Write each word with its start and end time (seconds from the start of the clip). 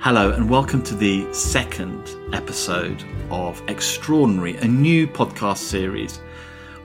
Hello, 0.00 0.30
and 0.30 0.48
welcome 0.48 0.80
to 0.84 0.94
the 0.94 1.26
second 1.34 2.14
episode 2.32 3.02
of 3.32 3.60
Extraordinary, 3.66 4.56
a 4.58 4.64
new 4.64 5.08
podcast 5.08 5.58
series 5.58 6.20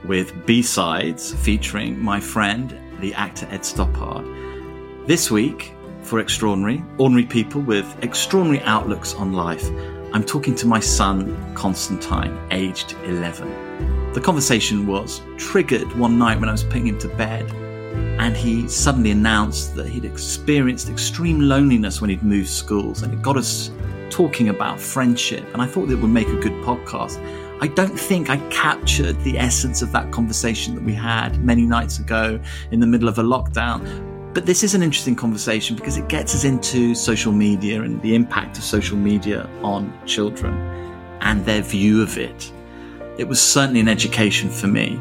with 0.04 0.44
B 0.46 0.62
sides 0.62 1.32
featuring 1.32 2.02
my 2.02 2.18
friend, 2.18 2.76
the 2.98 3.14
actor 3.14 3.46
Ed 3.52 3.60
Stoppard. 3.60 5.06
This 5.06 5.30
week, 5.30 5.74
for 6.02 6.18
Extraordinary, 6.18 6.82
ordinary 6.98 7.24
people 7.24 7.60
with 7.60 7.86
extraordinary 8.02 8.60
outlooks 8.64 9.14
on 9.14 9.32
life, 9.32 9.64
I'm 10.12 10.24
talking 10.24 10.56
to 10.56 10.66
my 10.66 10.80
son, 10.80 11.54
Constantine, 11.54 12.36
aged 12.50 12.96
11. 13.04 14.12
The 14.12 14.20
conversation 14.20 14.88
was 14.88 15.22
triggered 15.36 15.90
one 15.96 16.18
night 16.18 16.40
when 16.40 16.48
I 16.48 16.52
was 16.52 16.64
putting 16.64 16.88
him 16.88 16.98
to 16.98 17.08
bed, 17.10 17.48
and 17.94 18.36
he 18.36 18.68
suddenly 18.68 19.10
announced 19.10 19.74
that 19.76 19.86
he'd 19.86 20.04
experienced 20.04 20.88
extreme 20.88 21.40
loneliness 21.40 22.00
when 22.00 22.10
he'd 22.10 22.22
moved 22.22 22.48
schools, 22.48 23.02
and 23.02 23.12
it 23.12 23.22
got 23.22 23.36
us 23.36 23.70
talking 24.10 24.48
about 24.48 24.80
friendship. 24.80 25.44
And 25.52 25.60
I 25.60 25.66
thought 25.66 25.90
it 25.90 25.96
would 25.96 26.10
make 26.10 26.28
a 26.28 26.36
good 26.36 26.52
podcast. 26.64 27.18
I 27.60 27.68
don't 27.68 27.98
think 27.98 28.30
I 28.30 28.36
captured 28.50 29.18
the 29.20 29.38
essence 29.38 29.82
of 29.82 29.92
that 29.92 30.10
conversation 30.10 30.74
that 30.74 30.84
we 30.84 30.92
had 30.92 31.42
many 31.44 31.66
nights 31.66 31.98
ago 31.98 32.40
in 32.70 32.80
the 32.80 32.86
middle 32.86 33.08
of 33.08 33.18
a 33.18 33.22
lockdown. 33.22 33.82
But 34.34 34.46
this 34.46 34.62
is 34.62 34.74
an 34.74 34.82
interesting 34.82 35.16
conversation 35.16 35.76
because 35.76 35.96
it 35.96 36.08
gets 36.08 36.34
us 36.34 36.44
into 36.44 36.94
social 36.94 37.32
media 37.32 37.82
and 37.82 38.02
the 38.02 38.14
impact 38.14 38.58
of 38.58 38.64
social 38.64 38.96
media 38.96 39.48
on 39.62 39.92
children 40.06 40.54
and 41.20 41.44
their 41.46 41.62
view 41.62 42.02
of 42.02 42.18
it. 42.18 42.52
It 43.16 43.28
was 43.28 43.40
certainly 43.40 43.80
an 43.80 43.88
education 43.88 44.50
for 44.50 44.66
me. 44.66 45.00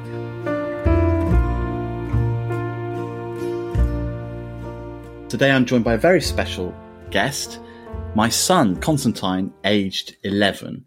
Today 5.33 5.49
I'm 5.49 5.65
joined 5.65 5.83
by 5.83 5.95
a 5.95 5.97
very 5.97 6.21
special 6.21 6.71
guest, 7.09 7.59
my 8.13 8.29
son, 8.29 8.75
Constantine, 8.75 9.51
aged 9.63 10.15
11. 10.21 10.85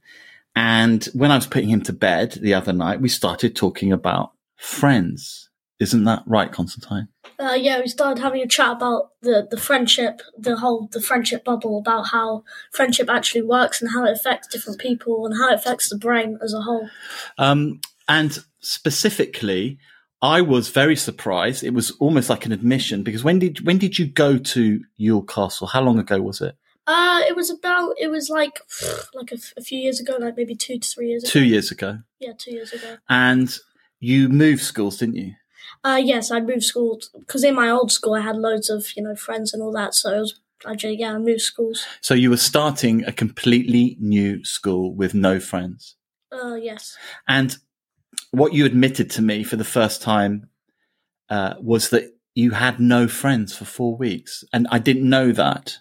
And 0.55 1.05
when 1.15 1.33
I 1.33 1.34
was 1.34 1.48
putting 1.48 1.69
him 1.69 1.83
to 1.83 1.93
bed 1.93 2.39
the 2.41 2.55
other 2.55 2.73
night, 2.73 3.01
we 3.01 3.09
started 3.09 3.57
talking 3.57 3.91
about 3.91 4.31
friends. 4.55 5.51
Isn't 5.81 6.05
that 6.05 6.23
right, 6.27 6.53
Constantine? 6.53 7.09
Uh, 7.41 7.59
yeah, 7.59 7.81
we 7.81 7.89
started 7.89 8.23
having 8.23 8.41
a 8.41 8.47
chat 8.47 8.70
about 8.70 9.11
the, 9.20 9.48
the 9.51 9.57
friendship, 9.57 10.23
the 10.39 10.57
whole 10.57 10.89
the 10.92 11.03
friendship 11.03 11.45
bubble, 11.45 11.81
about 11.81 12.11
how 12.13 12.45
friendship 12.70 13.11
actually 13.11 13.42
works 13.42 13.83
and 13.83 13.91
how 13.91 14.05
it 14.05 14.13
affects 14.13 14.47
different 14.47 14.79
people 14.79 15.27
and 15.27 15.37
how 15.37 15.51
it 15.51 15.57
affects 15.57 15.89
the 15.89 15.98
brain 15.98 16.39
as 16.41 16.55
a 16.55 16.61
whole. 16.61 16.89
Um, 17.37 17.81
and 18.09 18.39
specifically, 18.61 19.81
I 20.27 20.41
was 20.41 20.71
very 20.71 20.97
surprised. 20.97 21.63
It 21.63 21.73
was 21.73 21.93
almost 22.01 22.29
like 22.29 22.47
an 22.47 22.53
admission 22.53 23.05
because 23.05 23.23
when 23.23 23.39
did 23.39 23.65
when 23.65 23.79
did 23.79 23.97
you 23.97 24.07
go 24.07 24.39
to 24.39 24.81
Ewell 24.97 25.23
Castle? 25.23 25.69
How 25.69 25.81
long 25.81 26.01
ago 26.01 26.21
was 26.21 26.41
it? 26.41 26.57
Uh, 26.89 27.23
it 27.29 27.37
was 27.37 27.49
about 27.49 27.95
it 27.97 28.09
was 28.09 28.29
like 28.29 28.59
like 29.15 29.31
a, 29.31 29.39
a 29.57 29.61
few 29.61 29.79
years 29.79 30.01
ago, 30.01 30.17
like 30.19 30.37
maybe 30.37 30.57
two 30.57 30.81
to 30.81 30.89
three 30.89 31.11
years 31.11 31.23
ago. 31.23 31.31
Two 31.31 31.45
years 31.45 31.71
ago. 31.71 31.99
Yeah, 32.19 32.33
two 32.37 32.51
years 32.51 32.73
ago. 32.73 32.97
And 33.09 33.57
you 34.01 34.29
moved 34.29 34.63
schools, 34.63 34.99
didn't 34.99 35.15
you? 35.15 35.35
Uh, 35.85 36.01
yes, 36.03 36.33
I 36.33 36.41
moved 36.41 36.65
schools 36.65 37.09
because 37.17 37.45
in 37.45 37.55
my 37.55 37.71
old 37.71 37.93
school 37.93 38.15
I 38.15 38.21
had 38.23 38.37
loads 38.37 38.69
of 38.69 38.97
you 38.97 39.05
know 39.05 39.15
friends 39.15 39.55
and 39.55 39.63
all 39.63 39.73
that. 39.73 39.95
So 39.95 40.13
it 40.13 40.19
was 40.19 40.41
I 40.67 40.73
actually 40.73 40.99
yeah, 40.99 41.15
I 41.15 41.19
moved 41.19 41.43
schools. 41.43 41.87
So 42.01 42.15
you 42.15 42.31
were 42.31 42.37
starting 42.37 43.05
a 43.05 43.13
completely 43.13 43.97
new 44.01 44.45
school 44.45 44.93
with 44.93 45.15
no 45.15 45.39
friends. 45.39 45.95
Uh, 46.33 46.57
yes. 46.57 46.97
And 47.29 47.57
what 48.31 48.53
you 48.53 48.64
admitted 48.64 49.11
to 49.11 49.22
me 49.22 49.45
for 49.45 49.56
the 49.56 49.64
first 49.64 50.03
time 50.03 50.48
uh, 51.31 51.55
was 51.61 51.91
that 51.91 52.12
you 52.34 52.50
had 52.53 52.78
no 52.78 53.08
friends 53.08 53.56
for 53.56 53.64
four 53.64 53.97
weeks, 53.97 54.45
and 54.53 54.67
I 54.70 54.78
didn't 54.78 55.08
know 55.08 55.33
that. 55.33 55.78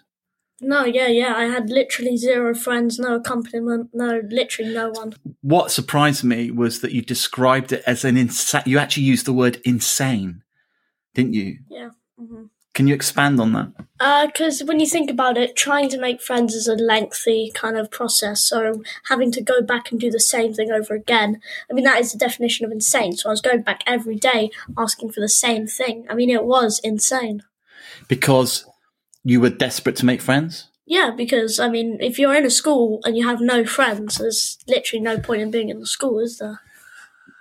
No, 0.60 0.84
yeah, 0.84 1.08
yeah. 1.08 1.34
I 1.36 1.44
had 1.44 1.68
literally 1.68 2.16
zero 2.16 2.54
friends, 2.54 2.98
no 2.98 3.16
accompaniment, 3.16 3.90
no, 3.92 4.22
literally 4.30 4.72
no 4.72 4.88
one. 4.88 5.12
What 5.42 5.70
surprised 5.70 6.24
me 6.24 6.50
was 6.50 6.80
that 6.80 6.92
you 6.92 7.02
described 7.02 7.72
it 7.72 7.82
as 7.86 8.06
an 8.06 8.16
insane. 8.16 8.62
You 8.64 8.78
actually 8.78 9.02
used 9.02 9.26
the 9.26 9.34
word 9.34 9.60
insane, 9.64 10.42
didn't 11.14 11.34
you? 11.34 11.58
Yeah. 11.68 11.90
hmm 12.18 12.44
Can 12.76 12.86
you 12.86 12.94
expand 12.94 13.40
on 13.40 13.54
that? 13.54 13.72
Uh, 13.98 14.26
because 14.26 14.62
when 14.62 14.80
you 14.80 14.86
think 14.86 15.10
about 15.10 15.38
it, 15.38 15.56
trying 15.56 15.88
to 15.88 15.98
make 15.98 16.20
friends 16.20 16.54
is 16.54 16.68
a 16.68 16.74
lengthy 16.74 17.50
kind 17.54 17.78
of 17.78 17.90
process. 17.90 18.44
So 18.44 18.82
having 19.08 19.32
to 19.32 19.40
go 19.40 19.62
back 19.62 19.90
and 19.90 19.98
do 19.98 20.10
the 20.10 20.20
same 20.20 20.52
thing 20.52 20.70
over 20.70 20.92
again, 20.92 21.40
I 21.70 21.72
mean, 21.72 21.86
that 21.86 22.00
is 22.00 22.12
the 22.12 22.18
definition 22.18 22.66
of 22.66 22.72
insane. 22.72 23.16
So 23.16 23.30
I 23.30 23.32
was 23.32 23.40
going 23.40 23.62
back 23.62 23.82
every 23.86 24.16
day 24.16 24.50
asking 24.76 25.12
for 25.12 25.20
the 25.20 25.28
same 25.30 25.66
thing. 25.66 26.04
I 26.10 26.14
mean, 26.14 26.28
it 26.28 26.44
was 26.44 26.78
insane. 26.84 27.44
Because 28.08 28.66
you 29.24 29.40
were 29.40 29.48
desperate 29.48 29.96
to 29.96 30.04
make 30.04 30.20
friends. 30.20 30.68
Yeah, 30.84 31.12
because 31.16 31.58
I 31.58 31.70
mean, 31.70 31.96
if 32.02 32.18
you're 32.18 32.34
in 32.34 32.44
a 32.44 32.50
school 32.50 33.00
and 33.04 33.16
you 33.16 33.26
have 33.26 33.40
no 33.40 33.64
friends, 33.64 34.18
there's 34.18 34.58
literally 34.68 35.02
no 35.02 35.18
point 35.18 35.40
in 35.40 35.50
being 35.50 35.70
in 35.70 35.80
the 35.80 35.86
school, 35.86 36.20
is 36.20 36.36
there? 36.36 36.60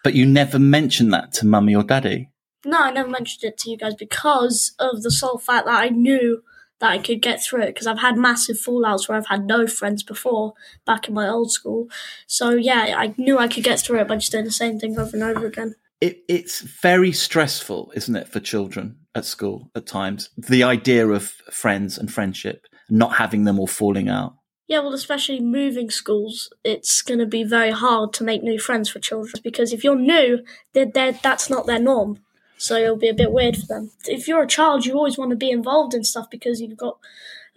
But 0.01 0.13
you 0.13 0.25
never 0.25 0.59
mentioned 0.59 1.11
that 1.11 1.33
to 1.33 1.45
mummy 1.45 1.75
or 1.75 1.83
daddy. 1.83 2.29
No, 2.65 2.81
I 2.81 2.91
never 2.91 3.09
mentioned 3.09 3.43
it 3.43 3.57
to 3.59 3.69
you 3.69 3.77
guys 3.77 3.95
because 3.95 4.73
of 4.79 5.03
the 5.03 5.11
sole 5.11 5.37
fact 5.37 5.65
that 5.67 5.81
I 5.81 5.89
knew 5.89 6.43
that 6.79 6.91
I 6.91 6.97
could 6.97 7.21
get 7.21 7.41
through 7.41 7.61
it 7.61 7.67
because 7.67 7.87
I've 7.87 7.99
had 7.99 8.17
massive 8.17 8.57
fallouts 8.57 9.07
where 9.07 9.17
I've 9.17 9.27
had 9.27 9.45
no 9.45 9.65
friends 9.67 10.03
before 10.03 10.53
back 10.85 11.07
in 11.07 11.13
my 11.13 11.27
old 11.27 11.51
school. 11.51 11.87
So 12.27 12.51
yeah, 12.51 12.95
I 12.97 13.13
knew 13.17 13.37
I 13.37 13.47
could 13.47 13.63
get 13.63 13.79
through 13.79 13.99
it 14.01 14.07
by 14.07 14.15
just 14.15 14.31
doing 14.31 14.45
the 14.45 14.51
same 14.51 14.79
thing 14.79 14.99
over 14.99 15.15
and 15.15 15.23
over 15.23 15.45
again. 15.45 15.75
It, 16.01 16.23
it's 16.27 16.61
very 16.61 17.11
stressful, 17.13 17.93
isn't 17.95 18.15
it, 18.15 18.27
for 18.27 18.39
children 18.39 18.97
at 19.15 19.25
school 19.25 19.71
at 19.75 19.85
times? 19.85 20.29
The 20.37 20.63
idea 20.63 21.07
of 21.07 21.31
friends 21.51 21.97
and 21.97 22.11
friendship, 22.11 22.65
not 22.89 23.15
having 23.15 23.45
them 23.45 23.59
or 23.59 23.67
falling 23.67 24.09
out. 24.09 24.35
Yeah, 24.67 24.79
well, 24.79 24.93
especially 24.93 25.39
moving 25.39 25.91
schools, 25.91 26.51
it's 26.63 27.01
going 27.03 27.19
to 27.19 27.27
be 27.27 27.43
very 27.43 27.71
hard 27.71 28.13
to 28.13 28.23
make 28.23 28.41
new 28.41 28.59
friends 28.59 28.89
for 28.89 28.99
children 28.99 29.41
because 29.43 29.71
if 29.71 29.83
you're 29.83 29.95
new, 29.95 30.39
they're, 30.73 30.87
they're, 30.91 31.11
that's 31.11 31.49
not 31.49 31.67
their 31.67 31.79
norm. 31.79 32.19
So 32.65 32.77
it'll 32.77 32.97
be 32.97 33.09
a 33.09 33.13
bit 33.13 33.31
weird 33.31 33.55
for 33.57 33.67
them. 33.67 33.91
If 34.05 34.27
you're 34.27 34.43
a 34.43 34.47
child, 34.47 34.85
you 34.85 34.93
always 34.95 35.17
want 35.17 35.29
to 35.29 35.35
be 35.35 35.51
involved 35.51 35.93
in 35.93 36.03
stuff 36.03 36.29
because 36.29 36.59
you've 36.59 36.77
got 36.77 36.97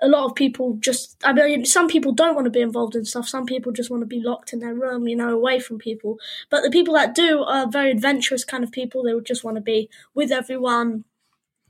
a 0.01 0.09
lot 0.09 0.27
of 0.27 0.35
people 0.35 0.77
just, 0.79 1.17
I 1.25 1.33
mean, 1.33 1.65
some 1.65 1.89
people 1.89 2.13
don't 2.13 2.35
want 2.35 2.45
to 2.45 2.51
be 2.51 2.61
involved 2.61 2.95
in 2.95 3.05
stuff. 3.05 3.29
Some 3.29 3.47
people 3.47 3.73
just 3.73 3.91
want 3.91 4.03
to 4.03 4.07
be 4.07 4.21
locked 4.21 4.53
in 4.53 4.61
their 4.61 4.75
room, 4.75 5.09
you 5.09 5.17
know, 5.17 5.31
away 5.31 5.59
from 5.59 5.79
people. 5.79 6.19
But 6.51 6.63
the 6.63 6.71
people 6.71 6.95
that 6.95 7.15
do 7.15 7.43
are 7.43 7.69
very 7.69 7.91
adventurous 7.91 8.45
kind 8.45 8.63
of 8.63 8.71
people. 8.71 9.03
They 9.03 9.15
would 9.15 9.27
just 9.27 9.45
want 9.45 9.57
to 9.57 9.61
be 9.63 9.89
with 10.15 10.31
everyone. 10.31 11.05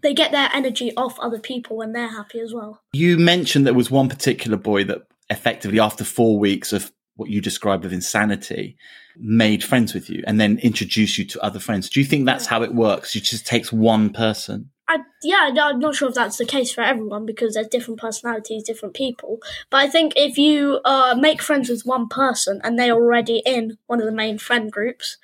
They 0.03 0.15
get 0.15 0.31
their 0.31 0.51
energy 0.53 0.93
off 0.97 1.19
other 1.19 1.39
people 1.39 1.77
when 1.77 1.93
they're 1.93 2.13
happy 2.13 2.41
as 2.41 2.53
well. 2.53 2.83
You 2.93 3.19
mentioned 3.19 3.67
there 3.67 3.75
was 3.75 3.91
one 3.91 4.09
particular 4.09 4.57
boy 4.57 4.85
that 4.85 5.07
effectively, 5.31 5.81
after 5.81 6.05
four 6.05 6.39
weeks 6.39 6.73
of 6.73 6.93
what 7.19 7.31
you 7.31 7.41
described 7.41 7.85
as 7.85 7.93
insanity, 7.93 8.77
made 9.17 9.65
friends 9.65 9.93
with 9.93 10.09
you 10.09 10.23
and 10.27 10.41
then 10.41 10.59
introduced 10.59 11.19
you 11.19 11.25
to 11.25 11.43
other 11.43 11.59
friends. 11.59 11.91
Do 11.91 12.01
you 12.01 12.07
think 12.07 12.25
that's 12.25 12.47
how 12.47 12.63
it 12.63 12.75
works? 12.75 13.17
It 13.17 13.25
just 13.25 13.47
takes 13.47 13.73
one 13.73 14.11
person. 14.11 14.71
I, 14.87 15.01
yeah, 15.23 15.51
I'm 15.61 15.81
not 15.81 15.97
sure 15.97 16.09
if 16.09 16.15
that's 16.15 16.39
the 16.39 16.47
case 16.47 16.73
for 16.73 16.81
everyone 16.81 17.27
because 17.27 17.55
there's 17.55 17.67
different 17.67 18.01
personalities, 18.01 18.63
different 18.63 18.95
people. 18.95 19.39
But 19.69 19.79
I 19.79 19.89
think 19.89 20.15
if 20.17 20.39
you 20.39 20.81
uh, 20.85 21.17
make 21.19 21.43
friends 21.43 21.69
with 21.69 21.83
one 21.85 22.09
person 22.09 22.61
and 22.65 22.79
they're 22.79 22.95
already 22.95 23.43
in 23.45 23.77
one 23.87 23.99
of 24.01 24.07
the 24.07 24.13
main 24.13 24.39
friend 24.39 24.71
groups, 24.71 25.19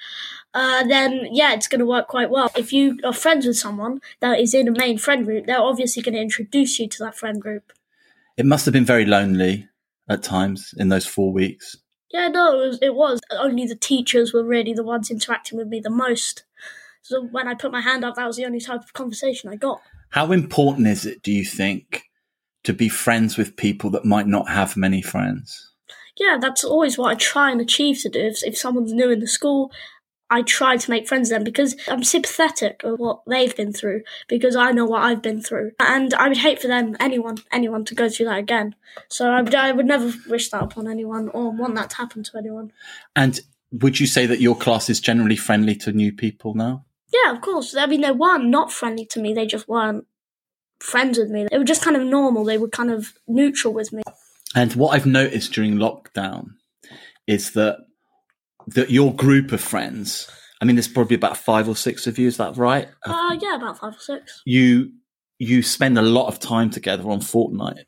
uh, 0.52 0.84
then 0.84 1.28
yeah, 1.30 1.54
it's 1.54 1.68
going 1.68 1.78
to 1.78 1.86
work 1.86 2.08
quite 2.08 2.28
well. 2.28 2.50
If 2.56 2.72
you 2.72 2.98
are 3.04 3.12
friends 3.12 3.46
with 3.46 3.56
someone 3.56 4.00
that 4.20 4.38
is 4.38 4.52
in 4.52 4.68
a 4.68 4.72
main 4.72 4.98
friend 4.98 5.24
group, 5.24 5.46
they're 5.46 5.60
obviously 5.60 6.02
going 6.02 6.14
to 6.14 6.20
introduce 6.20 6.78
you 6.78 6.88
to 6.88 7.04
that 7.04 7.16
friend 7.16 7.40
group. 7.40 7.72
It 8.36 8.46
must 8.46 8.66
have 8.66 8.74
been 8.74 8.84
very 8.84 9.06
lonely 9.06 9.68
at 10.08 10.22
times 10.22 10.74
in 10.76 10.88
those 10.90 11.06
four 11.06 11.32
weeks. 11.32 11.76
Yeah, 12.14 12.28
no, 12.28 12.62
it 12.62 12.66
was, 12.68 12.78
it 12.80 12.94
was. 12.94 13.20
Only 13.32 13.66
the 13.66 13.74
teachers 13.74 14.32
were 14.32 14.44
really 14.44 14.72
the 14.72 14.84
ones 14.84 15.10
interacting 15.10 15.58
with 15.58 15.66
me 15.66 15.80
the 15.80 15.90
most. 15.90 16.44
So 17.02 17.26
when 17.26 17.48
I 17.48 17.54
put 17.54 17.72
my 17.72 17.80
hand 17.80 18.04
up, 18.04 18.14
that 18.14 18.26
was 18.28 18.36
the 18.36 18.44
only 18.44 18.60
type 18.60 18.84
of 18.84 18.92
conversation 18.92 19.50
I 19.50 19.56
got. 19.56 19.80
How 20.10 20.30
important 20.30 20.86
is 20.86 21.04
it, 21.06 21.24
do 21.24 21.32
you 21.32 21.44
think, 21.44 22.04
to 22.62 22.72
be 22.72 22.88
friends 22.88 23.36
with 23.36 23.56
people 23.56 23.90
that 23.90 24.04
might 24.04 24.28
not 24.28 24.48
have 24.48 24.76
many 24.76 25.02
friends? 25.02 25.72
Yeah, 26.16 26.38
that's 26.40 26.62
always 26.62 26.96
what 26.96 27.10
I 27.10 27.16
try 27.16 27.50
and 27.50 27.60
achieve 27.60 28.00
to 28.02 28.08
do. 28.08 28.20
If, 28.20 28.44
if 28.44 28.56
someone's 28.56 28.92
new 28.92 29.10
in 29.10 29.18
the 29.18 29.26
school, 29.26 29.72
I 30.30 30.42
try 30.42 30.76
to 30.76 30.90
make 30.90 31.06
friends 31.06 31.28
with 31.28 31.36
them 31.36 31.44
because 31.44 31.76
I'm 31.88 32.02
sympathetic 32.02 32.82
of 32.82 32.98
what 32.98 33.22
they've 33.26 33.54
been 33.54 33.72
through 33.72 34.02
because 34.28 34.56
I 34.56 34.72
know 34.72 34.86
what 34.86 35.02
I've 35.02 35.22
been 35.22 35.42
through. 35.42 35.72
And 35.78 36.14
I 36.14 36.28
would 36.28 36.38
hate 36.38 36.60
for 36.60 36.68
them, 36.68 36.96
anyone, 36.98 37.36
anyone 37.52 37.84
to 37.86 37.94
go 37.94 38.08
through 38.08 38.26
that 38.26 38.38
again. 38.38 38.74
So 39.08 39.30
I 39.30 39.42
would, 39.42 39.54
I 39.54 39.72
would 39.72 39.86
never 39.86 40.12
wish 40.28 40.50
that 40.50 40.62
upon 40.62 40.88
anyone 40.88 41.28
or 41.28 41.50
want 41.50 41.74
that 41.74 41.90
to 41.90 41.96
happen 41.96 42.22
to 42.24 42.38
anyone. 42.38 42.72
And 43.14 43.40
would 43.70 44.00
you 44.00 44.06
say 44.06 44.26
that 44.26 44.40
your 44.40 44.56
class 44.56 44.88
is 44.88 45.00
generally 45.00 45.36
friendly 45.36 45.74
to 45.76 45.92
new 45.92 46.12
people 46.12 46.54
now? 46.54 46.84
Yeah, 47.12 47.32
of 47.32 47.40
course. 47.40 47.76
I 47.76 47.86
mean, 47.86 48.00
they 48.00 48.10
weren't 48.10 48.46
not 48.46 48.72
friendly 48.72 49.06
to 49.06 49.20
me. 49.20 49.34
They 49.34 49.46
just 49.46 49.68
weren't 49.68 50.06
friends 50.80 51.18
with 51.18 51.30
me. 51.30 51.46
They 51.50 51.58
were 51.58 51.64
just 51.64 51.82
kind 51.82 51.96
of 51.96 52.02
normal. 52.02 52.44
They 52.44 52.58
were 52.58 52.68
kind 52.68 52.90
of 52.90 53.14
neutral 53.26 53.72
with 53.74 53.92
me. 53.92 54.02
And 54.54 54.72
what 54.74 54.94
I've 54.94 55.06
noticed 55.06 55.52
during 55.52 55.74
lockdown 55.74 56.54
is 57.26 57.52
that 57.52 57.78
that 58.68 58.90
your 58.90 59.14
group 59.14 59.52
of 59.52 59.60
friends, 59.60 60.30
I 60.60 60.64
mean, 60.64 60.76
there's 60.76 60.88
probably 60.88 61.16
about 61.16 61.36
five 61.36 61.68
or 61.68 61.76
six 61.76 62.06
of 62.06 62.18
you. 62.18 62.26
Is 62.26 62.36
that 62.38 62.56
right? 62.56 62.88
Uh, 63.04 63.36
yeah, 63.40 63.56
about 63.56 63.78
five 63.78 63.94
or 63.94 64.00
six. 64.00 64.42
You 64.44 64.92
you 65.38 65.62
spend 65.62 65.98
a 65.98 66.02
lot 66.02 66.28
of 66.28 66.38
time 66.38 66.70
together 66.70 67.08
on 67.10 67.20
Fortnite. 67.20 67.84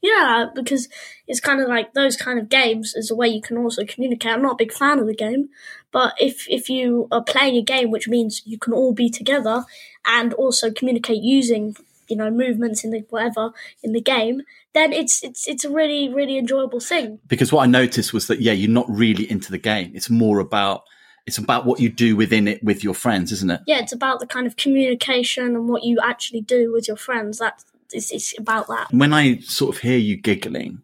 Yeah, 0.00 0.46
because 0.54 0.88
it's 1.26 1.40
kind 1.40 1.60
of 1.60 1.68
like 1.68 1.92
those 1.92 2.16
kind 2.16 2.38
of 2.38 2.48
games 2.48 2.94
is 2.94 3.10
a 3.10 3.16
way 3.16 3.28
you 3.28 3.42
can 3.42 3.58
also 3.58 3.84
communicate. 3.84 4.32
I'm 4.32 4.42
not 4.42 4.52
a 4.52 4.64
big 4.64 4.72
fan 4.72 5.00
of 5.00 5.06
the 5.06 5.14
game, 5.14 5.48
but 5.92 6.14
if 6.20 6.46
if 6.48 6.68
you 6.68 7.08
are 7.10 7.22
playing 7.22 7.56
a 7.56 7.62
game 7.62 7.90
which 7.90 8.08
means 8.08 8.42
you 8.44 8.58
can 8.58 8.72
all 8.72 8.94
be 8.94 9.10
together 9.10 9.64
and 10.06 10.32
also 10.34 10.70
communicate 10.70 11.22
using 11.22 11.76
you 12.08 12.16
know 12.16 12.30
movements 12.30 12.84
in 12.84 12.90
the 12.90 13.04
whatever 13.10 13.52
in 13.82 13.92
the 13.92 14.00
game, 14.00 14.42
then 14.74 14.92
it's 14.92 15.22
it's 15.22 15.46
it's 15.48 15.64
a 15.64 15.70
really 15.70 16.12
really 16.12 16.38
enjoyable 16.38 16.80
thing. 16.80 17.18
Because 17.26 17.52
what 17.52 17.62
I 17.62 17.66
noticed 17.66 18.12
was 18.12 18.26
that 18.26 18.40
yeah, 18.40 18.52
you're 18.52 18.70
not 18.70 18.88
really 18.88 19.30
into 19.30 19.50
the 19.50 19.58
game. 19.58 19.92
It's 19.94 20.10
more 20.10 20.40
about 20.40 20.82
it's 21.26 21.38
about 21.38 21.66
what 21.66 21.78
you 21.78 21.90
do 21.90 22.16
within 22.16 22.48
it 22.48 22.64
with 22.64 22.82
your 22.82 22.94
friends, 22.94 23.32
isn't 23.32 23.50
it? 23.50 23.60
Yeah, 23.66 23.80
it's 23.80 23.92
about 23.92 24.18
the 24.18 24.26
kind 24.26 24.46
of 24.46 24.56
communication 24.56 25.44
and 25.44 25.68
what 25.68 25.84
you 25.84 25.98
actually 26.02 26.40
do 26.40 26.72
with 26.72 26.88
your 26.88 26.96
friends. 26.96 27.38
That 27.38 27.62
it's, 27.92 28.10
it's 28.10 28.38
about 28.38 28.66
that. 28.68 28.88
When 28.92 29.12
I 29.12 29.38
sort 29.40 29.76
of 29.76 29.82
hear 29.82 29.98
you 29.98 30.16
giggling 30.16 30.82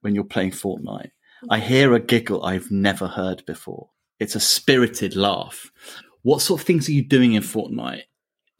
when 0.00 0.14
you're 0.14 0.24
playing 0.24 0.52
Fortnite, 0.52 1.10
I 1.50 1.58
mm-hmm. 1.58 1.68
hear 1.68 1.94
a 1.94 2.00
giggle 2.00 2.44
I've 2.44 2.70
never 2.70 3.06
heard 3.06 3.44
before. 3.44 3.90
It's 4.18 4.34
a 4.34 4.40
spirited 4.40 5.14
laugh. 5.16 5.70
What 6.22 6.40
sort 6.40 6.60
of 6.60 6.66
things 6.66 6.88
are 6.88 6.92
you 6.92 7.02
doing 7.02 7.32
in 7.32 7.42
Fortnite? 7.42 8.04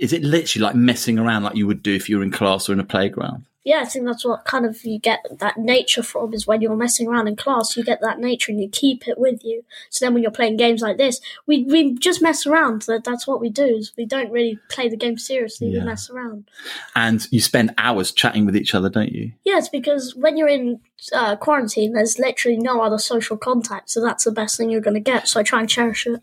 Is 0.03 0.13
it 0.13 0.23
literally 0.23 0.65
like 0.65 0.75
messing 0.75 1.19
around 1.19 1.45
like 1.45 1.57
you 1.57 1.67
would 1.67 1.83
do 1.83 1.95
if 1.95 2.09
you 2.09 2.19
were 2.19 2.23
in 2.23 2.31
class 2.31 2.69
or 2.69 2.73
in 2.73 2.81
a 2.81 2.85
playground? 2.85 3.45
yeah, 3.65 3.81
I 3.81 3.85
think 3.85 4.07
that's 4.07 4.25
what 4.25 4.45
kind 4.45 4.67
of 4.67 4.85
you 4.85 4.99
get 4.99 5.25
that 5.31 5.57
nature 5.57 6.03
from 6.03 6.35
is 6.35 6.47
when 6.47 6.61
you're 6.61 6.75
messing 6.75 7.07
around 7.07 7.29
in 7.29 7.37
class, 7.37 7.77
you 7.77 7.85
get 7.85 8.01
that 8.01 8.19
nature 8.19 8.51
and 8.51 8.61
you 8.61 8.69
keep 8.69 9.07
it 9.07 9.19
with 9.19 9.45
you. 9.45 9.65
So 9.89 10.05
then 10.05 10.15
when 10.15 10.23
you're 10.23 10.33
playing 10.33 10.57
games 10.57 10.83
like 10.83 10.97
this, 10.97 11.21
we 11.47 11.63
we 11.65 11.95
just 11.95 12.21
mess 12.21 12.45
around. 12.45 12.87
That's 13.05 13.27
what 13.27 13.41
we 13.41 13.51
do. 13.51 13.65
Is 13.65 13.93
we 13.97 14.05
don't 14.05 14.33
really 14.33 14.59
play 14.69 14.89
the 14.89 14.97
game 14.97 15.17
seriously. 15.17 15.69
Yeah. 15.69 15.81
We 15.81 15.87
mess 15.87 16.11
around. 16.11 16.51
And 16.97 17.27
you 17.31 17.41
spend 17.41 17.73
hours 17.79 18.11
chatting 18.11 18.47
with 18.47 18.57
each 18.57 18.75
other, 18.75 18.91
don't 18.91 19.13
you? 19.13 19.33
Yes, 19.45 19.69
because 19.69 20.17
when 20.17 20.37
you're 20.37 20.49
in 20.49 20.81
uh, 21.13 21.37
quarantine, 21.37 21.93
there's 21.93 22.19
literally 22.19 22.59
no 22.59 22.83
other 22.83 22.99
social 22.99 23.37
contact. 23.37 23.91
So 23.91 24.01
that's 24.01 24.25
the 24.25 24.33
best 24.33 24.57
thing 24.57 24.71
you're 24.71 24.81
going 24.81 24.95
to 24.95 25.01
get. 25.01 25.29
So 25.29 25.39
I 25.39 25.45
try 25.45 25.61
and 25.61 25.69
cherish 25.69 26.07
it. 26.07 26.21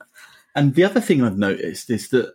And 0.55 0.75
the 0.75 0.83
other 0.83 0.99
thing 0.99 1.23
I've 1.23 1.37
noticed 1.37 1.89
is 1.89 2.09
that 2.09 2.33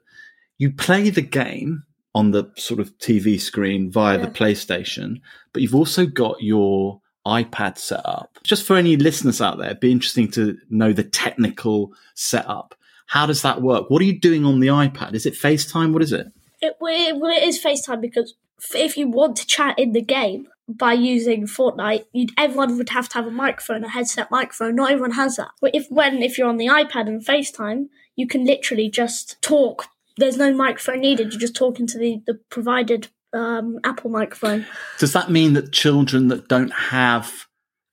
you 0.59 0.71
play 0.73 1.11
the 1.11 1.23
game 1.23 1.85
on 2.15 2.31
the 2.31 2.51
sort 2.57 2.79
of 2.81 2.97
TV 2.99 3.41
screen 3.41 3.91
via 3.91 4.17
Yeah. 4.19 4.25
the 4.27 4.31
PlayStation, 4.31 5.21
but 5.53 5.63
you've 5.63 5.75
also 5.75 6.07
got 6.07 6.43
your 6.43 7.01
iPad 7.27 7.79
set 7.79 8.01
up. 8.05 8.39
Just 8.45 8.65
for 8.67 8.77
any 8.77 8.97
listeners 8.97 9.41
out 9.41 9.59
there, 9.59 9.67
it'd 9.69 9.81
be 9.81 9.91
interesting 9.91 10.31
to 10.33 10.57
know 10.71 10.93
the 10.93 11.03
technical 11.03 11.93
setup. 12.15 12.75
How 13.07 13.27
does 13.27 13.43
that 13.43 13.63
work? 13.63 13.91
What 13.91 14.01
are 14.03 14.05
you 14.05 14.19
doing 14.19 14.45
on 14.45 14.61
the 14.61 14.69
iPad? 14.69 15.15
Is 15.15 15.27
it 15.27 15.35
FaceTime? 15.35 15.93
What 15.93 16.03
is 16.03 16.13
it? 16.13 16.27
It, 16.61 16.75
well, 16.81 16.93
it, 16.95 17.43
it 17.43 17.49
is 17.49 17.63
FaceTime 17.63 18.01
because 18.01 18.35
if 18.75 18.97
you 18.97 19.09
want 19.09 19.37
to 19.37 19.47
chat 19.47 19.79
in 19.79 19.93
the 19.93 20.01
game 20.03 20.47
by 20.69 20.93
using 20.95 21.47
Fortnite, 21.47 22.05
you'd, 22.13 22.31
everyone 22.39 22.79
would 22.79 22.89
have 22.91 23.09
to 23.11 23.15
have 23.17 23.27
a 23.27 23.31
microphone, 23.31 23.85
a 23.85 23.89
headset 23.89 24.31
microphone. 24.31 24.77
Not 24.77 24.91
everyone 24.93 25.13
has 25.13 25.37
that. 25.37 25.51
But 25.61 25.75
if 25.75 25.87
when 25.91 26.23
if 26.23 26.39
you're 26.39 26.49
on 26.49 26.57
the 26.59 26.67
iPad 26.67 27.07
and 27.09 27.25
FaceTime, 27.25 27.89
you 28.17 28.27
can 28.27 28.45
literally 28.47 28.89
just 28.89 29.41
talk. 29.43 29.87
There's 30.17 30.37
no 30.37 30.55
microphone 30.55 31.01
needed. 31.01 31.33
You're 31.33 31.41
just 31.41 31.57
talking 31.57 31.87
to 31.89 31.99
the 31.99 32.23
the 32.27 32.41
provided 32.51 33.09
um, 33.33 33.79
Apple 33.85 34.11
microphone. 34.11 34.67
Does 34.99 35.13
that 35.13 35.31
mean 35.31 35.55
that 35.55 35.73
children 35.73 36.29
that 36.29 36.49
don't 36.49 36.73
have 36.73 37.47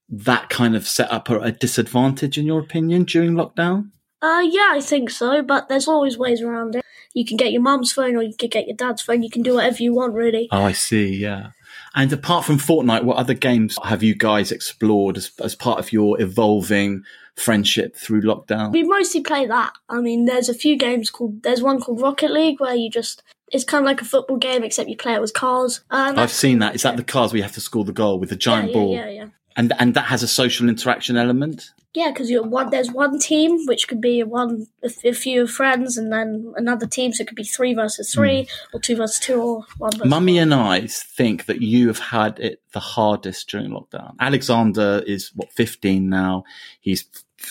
that 0.10 0.50
kind 0.50 0.76
of 0.76 0.88
setup 0.88 1.30
are 1.30 1.42
at 1.42 1.48
a 1.48 1.52
disadvantage, 1.52 2.38
in 2.38 2.46
your 2.46 2.60
opinion, 2.60 3.06
during 3.06 3.32
lockdown? 3.32 3.92
Uh, 4.22 4.44
yeah, 4.48 4.70
I 4.74 4.82
think 4.82 5.10
so. 5.10 5.42
But 5.42 5.68
there's 5.68 5.88
always 5.88 6.18
ways 6.18 6.42
around 6.42 6.76
it. 6.76 6.86
You 7.14 7.26
can 7.26 7.38
get 7.38 7.52
your 7.52 7.62
mum's 7.62 7.92
phone 7.92 8.16
or 8.16 8.22
you 8.22 8.36
can 8.38 8.50
get 8.50 8.68
your 8.68 8.76
dad's 8.76 9.02
phone. 9.02 9.24
You 9.24 9.30
can 9.30 9.42
do 9.42 9.56
whatever 9.56 9.82
you 9.82 9.94
want, 9.94 10.14
really. 10.14 10.48
Oh, 10.52 10.64
I 10.64 10.72
see. 10.72 11.16
Yeah. 11.16 11.50
And 11.94 12.12
apart 12.14 12.46
from 12.46 12.58
Fortnite, 12.58 13.04
what 13.04 13.18
other 13.18 13.34
games 13.34 13.78
have 13.84 14.02
you 14.02 14.16
guys 14.16 14.52
explored 14.52 15.18
as, 15.18 15.32
as 15.44 15.56
part 15.56 15.80
of 15.80 15.92
your 15.92 16.22
evolving 16.22 17.04
friendship 17.36 17.96
through 17.96 18.22
lockdown? 18.22 18.72
We 18.72 18.84
mostly 18.84 19.22
play 19.22 19.46
that. 19.48 19.74
I 19.90 20.00
mean, 20.00 20.26
there's 20.26 20.50
a 20.50 20.54
few 20.54 20.78
games 20.78 21.10
called. 21.10 21.44
There's 21.44 21.62
one 21.62 21.82
called 21.82 22.02
Rocket 22.02 22.32
League 22.32 22.60
where 22.60 22.76
you 22.76 22.90
just. 22.90 23.24
It's 23.52 23.66
kind 23.66 23.84
of 23.84 23.86
like 23.86 24.02
a 24.02 24.06
football 24.06 24.38
game, 24.38 24.64
except 24.64 24.88
you 24.88 24.96
play 24.96 25.14
it 25.14 25.20
with 25.20 25.34
cars. 25.34 25.82
And 25.92 26.18
I've 26.18 26.32
seen 26.32 26.60
that. 26.60 26.74
Is 26.74 26.84
that 26.84 26.96
the 26.96 27.04
cars 27.04 27.34
where 27.34 27.38
you 27.38 27.44
have 27.44 27.52
to 27.54 27.62
score 27.62 27.84
the 27.84 27.92
goal 27.92 28.18
with 28.18 28.30
the 28.30 28.36
yeah, 28.36 28.40
giant 28.40 28.70
yeah, 28.70 28.74
ball? 28.74 28.94
Yeah, 28.94 29.10
yeah, 29.10 29.26
And 29.58 29.74
and 29.78 29.94
that 29.96 30.06
has 30.06 30.24
a 30.24 30.28
social 30.28 30.70
interaction 30.70 31.18
element. 31.18 31.72
Yeah. 31.94 32.12
Because 32.12 32.30
you're 32.30 32.44
one. 32.44 32.70
There's 32.70 32.92
one 32.92 33.20
team 33.20 33.66
which 33.66 33.88
could 33.88 34.02
be 34.02 34.24
one 34.24 34.68
a, 34.84 35.14
few 35.14 35.48
friends, 35.48 35.98
and 35.98 36.12
then 36.12 36.54
another 36.56 36.88
team, 36.88 37.14
so 37.14 37.22
it 37.22 37.28
could 37.28 37.36
be 37.36 37.44
three 37.44 37.74
versus 37.74 38.14
hmm. 38.14 38.20
three, 38.20 38.48
or 38.74 38.80
two 38.80 38.96
versus 38.96 39.20
two, 39.20 39.42
or 39.42 39.66
one 39.78 39.92
versus. 39.92 40.10
Mummy 40.10 40.38
and 40.38 40.54
I 40.54 40.88
think 40.88 41.46
that 41.46 41.62
you 41.62 41.88
have 41.88 42.00
had 42.00 42.40
it 42.40 42.62
the 42.74 42.80
hardest 42.80 43.50
during 43.50 43.72
lockdown. 43.72 44.16
Alexander 44.20 45.04
is 45.06 45.32
what 45.36 45.52
15 45.54 46.10
now. 46.10 46.44
He's 46.80 47.06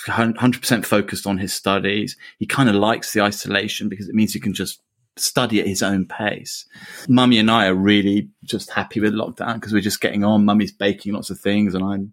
100% 0.07 0.85
focused 0.85 1.27
on 1.27 1.39
his 1.39 1.53
studies. 1.53 2.17
He 2.39 2.47
kind 2.47 2.69
of 2.69 2.75
likes 2.75 3.13
the 3.13 3.23
isolation 3.23 3.89
because 3.89 4.09
it 4.09 4.15
means 4.15 4.33
he 4.33 4.41
can 4.41 4.55
just 4.55 4.81
study 5.21 5.61
at 5.61 5.67
his 5.67 5.83
own 5.83 6.07
pace. 6.07 6.65
Mummy 7.09 7.39
and 7.39 7.51
I 7.51 7.67
are 7.67 7.75
really 7.75 8.29
just 8.45 8.71
happy 8.71 9.01
with 9.01 9.15
lockdown 9.15 9.55
because 9.55 9.73
we're 9.73 9.81
just 9.81 10.01
getting 10.01 10.25
on. 10.25 10.45
Mummy's 10.45 10.73
baking 10.73 11.13
lots 11.13 11.31
of 11.31 11.39
things 11.41 11.75
and 11.75 11.85
I'm, 11.85 12.13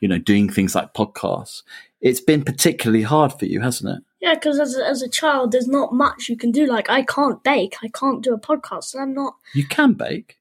you 0.00 0.08
know, 0.08 0.18
doing 0.18 0.48
things 0.48 0.74
like 0.74 0.94
podcasts. 0.94 1.62
It's 2.00 2.20
been 2.20 2.44
particularly 2.44 3.02
hard 3.02 3.32
for 3.32 3.46
you, 3.46 3.60
hasn't 3.60 3.96
it? 3.98 4.04
Yeah, 4.20 4.34
because 4.34 4.58
as 4.60 4.76
a, 4.76 4.86
as 4.86 5.02
a 5.02 5.08
child, 5.08 5.52
there's 5.52 5.68
not 5.68 5.92
much 5.92 6.28
you 6.28 6.36
can 6.36 6.50
do. 6.52 6.66
Like 6.66 6.88
I 6.90 7.02
can't 7.02 7.42
bake, 7.42 7.76
I 7.82 7.88
can't 7.88 8.22
do 8.22 8.34
a 8.34 8.38
podcast, 8.40 8.94
and 8.94 9.02
I'm 9.02 9.14
not. 9.14 9.34
You 9.54 9.64
can 9.66 9.92
bake. 9.94 10.38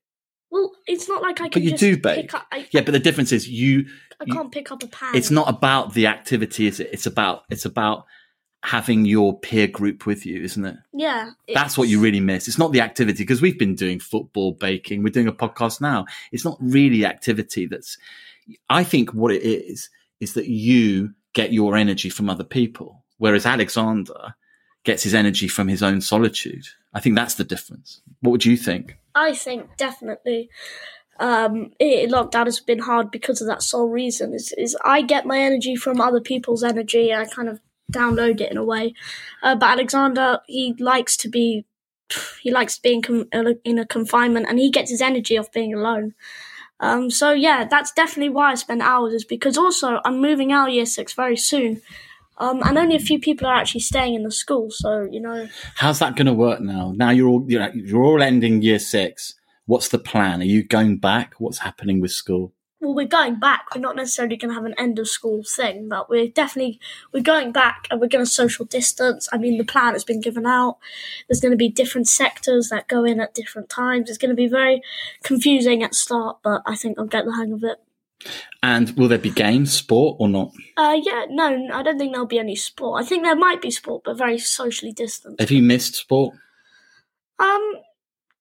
Well, 0.50 0.72
it's 0.88 1.08
not 1.10 1.22
like 1.22 1.42
I 1.42 1.50
can. 1.50 1.52
But 1.54 1.64
you 1.64 1.72
just 1.72 1.82
do 1.82 1.98
bake. 1.98 2.34
Up, 2.34 2.46
I, 2.52 2.68
Yeah, 2.72 2.82
but 2.82 2.92
the 2.92 3.00
difference 3.00 3.32
is 3.32 3.48
you 3.50 3.86
I 4.20 4.24
you- 4.26 4.34
can't 4.34 4.52
pick 4.52 4.72
up 4.72 4.82
a 4.82 4.88
pan. 4.88 5.16
it's 5.16 5.30
not 5.30 5.50
about 5.50 5.94
the 5.94 6.08
activity, 6.08 6.68
is 6.68 6.80
it? 6.80 6.90
It's 6.94 7.06
about 7.06 7.44
it's 7.50 7.66
about 7.66 8.06
having 8.68 9.06
your 9.06 9.40
peer 9.40 9.66
group 9.66 10.06
with 10.06 10.26
you, 10.26 10.44
isn't 10.44 10.66
it? 10.66 10.76
Yeah, 10.92 11.32
That's 11.54 11.78
what 11.78 11.88
you 11.88 12.02
really 12.02 12.20
miss. 12.20 12.50
It's 12.50 12.58
not 12.58 12.74
the 12.74 12.82
activity 12.82 13.24
because 13.24 13.42
we've 13.42 13.58
been 13.58 13.76
doing 13.76 13.98
football, 13.98 14.52
baking. 14.52 15.04
We're 15.04 15.10
doing 15.10 15.30
a 15.30 15.32
podcast 15.32 15.80
now. 15.80 16.06
It's 16.34 16.44
not 16.44 16.58
really 16.60 17.06
activity. 17.06 17.66
That's. 17.66 17.98
I 18.70 18.84
think 18.84 19.14
what 19.14 19.32
it 19.32 19.42
is 19.44 19.90
is 20.20 20.34
that 20.34 20.50
you 20.50 21.14
get 21.34 21.54
your 21.54 21.78
energy 21.78 22.10
from 22.10 22.30
other 22.30 22.44
people, 22.44 23.06
whereas 23.18 23.46
Alexander 23.46 24.36
gets 24.84 25.04
his 25.04 25.14
energy 25.14 25.48
from 25.48 25.70
his 25.70 25.82
own 25.82 26.02
solitude. 26.02 26.66
I 26.94 27.00
think 27.00 27.16
that's 27.16 27.36
the 27.36 27.46
difference. 27.46 28.02
What 28.20 28.32
would 28.32 28.46
you 28.46 28.58
think? 28.58 28.98
I 29.16 29.34
think 29.34 29.78
definitely. 29.78 30.50
Um, 31.22 31.72
it, 31.80 32.12
lockdown 32.12 32.46
has 32.46 32.60
been 32.60 32.80
hard 32.80 33.12
because 33.12 33.42
of 33.42 33.48
that 33.48 33.64
sole 33.64 33.88
reason. 33.88 34.34
Is 34.34 34.52
is 34.58 34.76
I 34.84 35.04
get 35.04 35.26
my 35.26 35.40
energy 35.40 35.78
from 35.78 36.02
other 36.02 36.20
people's 36.20 36.64
energy, 36.64 37.12
and 37.12 37.22
I 37.22 37.26
kind 37.26 37.48
of 37.48 37.62
download 37.92 38.42
it 38.42 38.52
in 38.52 38.58
a 38.58 38.64
way. 38.64 38.94
Uh, 39.44 39.56
but 39.56 39.70
Alexander, 39.70 40.40
he 40.48 40.76
likes 40.80 41.18
to 41.18 41.30
be, 41.30 41.66
he 42.42 42.52
likes 42.52 42.80
being 42.80 43.02
com- 43.02 43.30
in 43.32 43.80
a- 43.80 43.86
confinement, 43.86 44.48
and 44.50 44.60
he 44.60 44.72
gets 44.72 44.92
his 44.92 45.02
energy 45.02 45.38
off 45.38 45.52
being 45.52 45.74
alone. 45.74 46.14
Um, 46.80 47.10
so 47.10 47.32
yeah, 47.32 47.66
that's 47.66 47.92
definitely 47.92 48.30
why 48.30 48.52
I 48.52 48.56
spend 48.56 48.82
hours. 48.82 49.14
Is 49.14 49.26
because 49.26 49.58
also 49.58 50.00
I'm 50.06 50.22
moving 50.22 50.52
out 50.52 50.70
of 50.70 50.76
year 50.76 50.86
six 50.86 51.14
very 51.14 51.38
soon. 51.38 51.82
Um, 52.40 52.62
and 52.64 52.78
only 52.78 52.96
a 52.96 53.00
few 53.00 53.20
people 53.20 53.48
are 53.48 53.56
actually 53.56 53.82
staying 53.82 54.14
in 54.14 54.22
the 54.22 54.32
school, 54.32 54.68
so 54.70 55.08
you 55.10 55.20
know. 55.20 55.48
How's 55.76 56.00
that 56.00 56.16
going 56.16 56.28
to 56.28 56.34
work 56.34 56.62
now? 56.62 56.94
Now 56.96 57.10
you're 57.10 57.28
all 57.28 57.44
you 57.48 57.58
know, 57.58 57.72
you're 57.74 58.04
all 58.04 58.22
ending 58.22 58.62
year 58.62 58.80
six. 58.80 59.34
What's 59.66 59.90
the 59.90 59.98
plan? 59.98 60.42
Are 60.42 60.46
you 60.46 60.64
going 60.64 60.98
back? 60.98 61.34
What's 61.40 61.58
happening 61.60 62.00
with 62.00 62.12
school? 62.12 62.54
Well, 62.80 62.94
we're 62.94 63.08
going 63.08 63.40
back. 63.40 63.74
We're 63.74 63.82
not 63.82 63.96
necessarily 63.96 64.38
going 64.38 64.50
to 64.50 64.56
have 64.56 64.66
an 64.66 64.76
end 64.78 65.00
of 65.00 65.08
school 65.08 65.44
thing, 65.44 65.90
but 65.90 66.10
we're 66.10 66.28
definitely 66.28 66.80
we're 67.12 67.24
going 67.24 67.52
back 67.52 67.88
and 67.90 68.00
we're 68.00 68.08
going 68.08 68.26
to 68.26 68.30
social 68.30 68.66
distance. 68.66 69.28
I 69.34 69.38
mean, 69.38 69.58
the 69.58 69.66
plan 69.66 69.94
has 69.94 70.04
been 70.04 70.22
given 70.22 70.46
out. 70.46 70.78
There's 71.28 71.40
going 71.40 71.52
to 71.52 71.58
be 71.58 71.70
different 71.70 72.08
sectors 72.08 72.70
that 72.70 72.88
go 72.88 73.04
in 73.04 73.20
at 73.20 73.34
different 73.34 73.70
times. 73.70 74.10
It's 74.10 74.20
going 74.20 74.30
to 74.30 74.36
be 74.36 74.48
very 74.48 74.82
confusing 75.24 75.82
at 75.82 75.96
start, 75.96 76.38
but 76.44 76.62
I 76.66 76.76
think 76.76 77.00
I'll 77.00 77.06
get 77.06 77.26
the 77.26 77.36
hang 77.36 77.54
of 77.54 77.64
it. 77.64 77.78
And 78.64 78.92
will 78.92 79.08
there 79.08 79.18
be 79.18 79.30
games, 79.30 79.74
sport, 79.74 80.18
or 80.20 80.28
not? 80.28 80.52
Uh, 80.76 81.00
yeah, 81.02 81.26
no, 81.30 81.68
I 81.72 81.84
don't 81.84 81.98
think 81.98 82.14
there'll 82.14 82.28
be 82.28 82.40
any 82.40 82.56
sport. 82.56 83.04
I 83.04 83.08
think 83.08 83.24
there 83.24 83.36
might 83.36 83.62
be 83.62 83.72
sport, 83.72 84.04
but 84.06 84.18
very 84.18 84.40
socially 84.40 84.92
distant. 84.92 85.40
Have 85.40 85.52
you 85.52 85.62
missed 85.62 85.96
sport? 85.96 86.36
Um, 87.40 87.76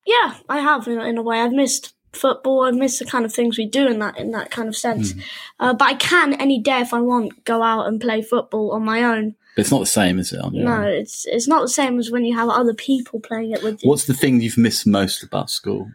yeah, 0.07 0.37
I 0.49 0.61
have 0.61 0.89
in, 0.89 0.99
in 1.01 1.19
a 1.19 1.23
way. 1.23 1.41
I've 1.41 1.53
missed 1.53 1.95
football. 2.17 2.63
I 2.65 2.71
miss 2.73 2.99
the 2.99 3.05
kind 3.05 3.25
of 3.25 3.33
things 3.33 3.57
we 3.59 3.67
do 3.67 3.87
in 3.87 3.99
that 4.01 4.19
in 4.19 4.31
that 4.33 4.51
kind 4.51 4.69
of 4.69 4.77
sense. 4.77 5.15
Uh, 5.61 5.73
but 5.75 5.85
I 5.87 5.95
can 5.95 6.35
any 6.35 6.61
day 6.61 6.81
if 6.81 6.93
I 6.93 7.01
want 7.01 7.45
go 7.45 7.63
out 7.63 7.87
and 7.87 8.01
play 8.01 8.23
football 8.23 8.73
on 8.73 8.85
my 8.85 9.05
own. 9.05 9.35
But 9.55 9.63
it's 9.63 9.71
not 9.71 9.81
the 9.81 9.87
same, 9.87 10.19
is 10.19 10.33
it? 10.33 10.41
On 10.41 10.53
No, 10.53 10.79
own? 10.79 10.85
it's 10.87 11.25
it's 11.27 11.49
not 11.49 11.63
the 11.63 11.69
same 11.69 11.99
as 11.99 12.11
when 12.11 12.25
you 12.25 12.35
have 12.37 12.49
other 12.49 12.75
people 12.75 13.21
playing 13.21 13.53
it 13.53 13.63
with 13.63 13.83
you. 13.83 13.89
What's 13.89 14.07
the 14.07 14.15
thing 14.15 14.41
you've 14.41 14.59
missed 14.59 14.87
most 14.87 15.23
about 15.23 15.49
school? 15.51 15.91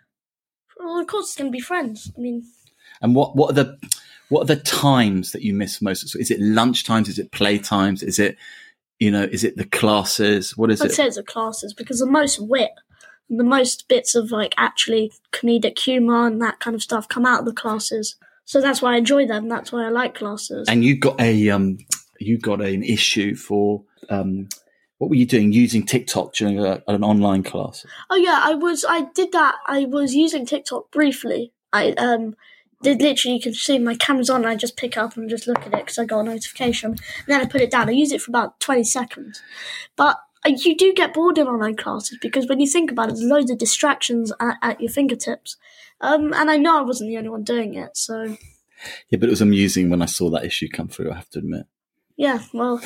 Well, 0.79 0.99
of 0.99 1.07
course, 1.07 1.27
it's 1.27 1.35
going 1.37 1.51
to 1.51 1.55
be 1.55 1.59
friends. 1.61 2.11
I 2.17 2.19
mean, 2.21 2.43
And 3.01 3.15
what 3.15 3.35
what 3.35 3.51
are 3.51 3.63
the 3.63 3.77
what 4.29 4.41
are 4.43 4.55
the 4.55 4.61
times 4.61 5.31
that 5.33 5.41
you 5.43 5.53
miss 5.53 5.81
most? 5.81 6.15
Is 6.15 6.31
it 6.31 6.39
lunch 6.39 6.85
times? 6.85 7.09
Is 7.09 7.19
it 7.19 7.31
play 7.31 7.59
times? 7.59 8.01
Is 8.01 8.17
it 8.17 8.37
you 8.99 9.11
know? 9.11 9.23
Is 9.23 9.43
it 9.43 9.57
the 9.57 9.65
classes? 9.65 10.57
What 10.57 10.71
is 10.71 10.81
I'd 10.81 10.89
it? 10.89 10.93
say 10.93 11.05
it's 11.05 11.17
the 11.17 11.23
classes 11.23 11.73
because 11.73 11.99
the 11.99 12.05
most 12.07 12.39
wit, 12.39 12.71
the 13.37 13.43
most 13.45 13.87
bits 13.87 14.13
of 14.13 14.29
like 14.29 14.53
actually 14.57 15.11
comedic 15.31 15.79
humour 15.79 16.27
and 16.27 16.41
that 16.41 16.59
kind 16.59 16.75
of 16.75 16.83
stuff 16.83 17.07
come 17.07 17.25
out 17.25 17.39
of 17.39 17.45
the 17.45 17.53
classes. 17.53 18.15
So 18.43 18.59
that's 18.59 18.81
why 18.81 18.95
I 18.95 18.97
enjoy 18.97 19.25
them. 19.25 19.47
That's 19.47 19.71
why 19.71 19.85
I 19.85 19.89
like 19.89 20.15
classes. 20.15 20.67
And 20.67 20.83
you 20.83 20.97
got 20.97 21.19
a 21.19 21.49
um, 21.49 21.77
you 22.19 22.37
got 22.37 22.61
an 22.61 22.83
issue 22.83 23.35
for 23.35 23.83
um, 24.09 24.49
what 24.97 25.09
were 25.09 25.15
you 25.15 25.25
doing 25.25 25.53
using 25.53 25.85
TikTok 25.85 26.33
during 26.33 26.59
a, 26.59 26.83
an 26.87 27.03
online 27.03 27.43
class? 27.43 27.85
Oh 28.09 28.17
yeah, 28.17 28.41
I 28.43 28.53
was. 28.53 28.83
I 28.87 29.07
did 29.15 29.31
that. 29.31 29.55
I 29.65 29.85
was 29.85 30.13
using 30.13 30.45
TikTok 30.45 30.91
briefly. 30.91 31.53
I 31.71 31.93
um 31.93 32.35
did 32.81 33.01
literally. 33.01 33.37
You 33.37 33.41
can 33.41 33.53
see 33.53 33.79
my 33.79 33.95
camera's 33.95 34.29
on. 34.29 34.41
And 34.41 34.49
I 34.49 34.55
just 34.55 34.75
pick 34.75 34.97
up 34.97 35.15
and 35.15 35.29
just 35.29 35.47
look 35.47 35.59
at 35.59 35.67
it 35.67 35.71
because 35.71 35.97
I 35.97 36.03
got 36.05 36.19
a 36.19 36.23
notification. 36.23 36.91
And 36.91 37.27
then 37.27 37.39
I 37.39 37.45
put 37.45 37.61
it 37.61 37.71
down. 37.71 37.87
I 37.87 37.93
used 37.93 38.11
it 38.11 38.21
for 38.21 38.31
about 38.31 38.59
twenty 38.59 38.83
seconds, 38.83 39.41
but. 39.95 40.19
Uh, 40.45 40.51
You 40.55 40.75
do 40.77 40.93
get 40.93 41.13
bored 41.13 41.37
in 41.37 41.47
online 41.47 41.75
classes 41.75 42.17
because 42.21 42.47
when 42.47 42.59
you 42.59 42.67
think 42.67 42.91
about 42.91 43.09
it, 43.09 43.15
there's 43.15 43.23
loads 43.23 43.51
of 43.51 43.57
distractions 43.57 44.31
at, 44.39 44.57
at 44.61 44.81
your 44.81 44.91
fingertips. 44.91 45.57
Um, 46.01 46.33
and 46.33 46.49
I 46.49 46.57
know 46.57 46.79
I 46.79 46.81
wasn't 46.81 47.09
the 47.09 47.17
only 47.17 47.29
one 47.29 47.43
doing 47.43 47.75
it, 47.75 47.95
so 47.95 48.23
Yeah, 49.09 49.17
but 49.19 49.23
it 49.23 49.29
was 49.29 49.41
amusing 49.41 49.89
when 49.89 50.01
I 50.01 50.07
saw 50.07 50.29
that 50.31 50.45
issue 50.45 50.67
come 50.71 50.87
through. 50.87 51.11
I 51.11 51.15
have 51.15 51.29
to 51.31 51.39
admit. 51.39 51.65
yeah. 52.17 52.39
Well, 52.53 52.81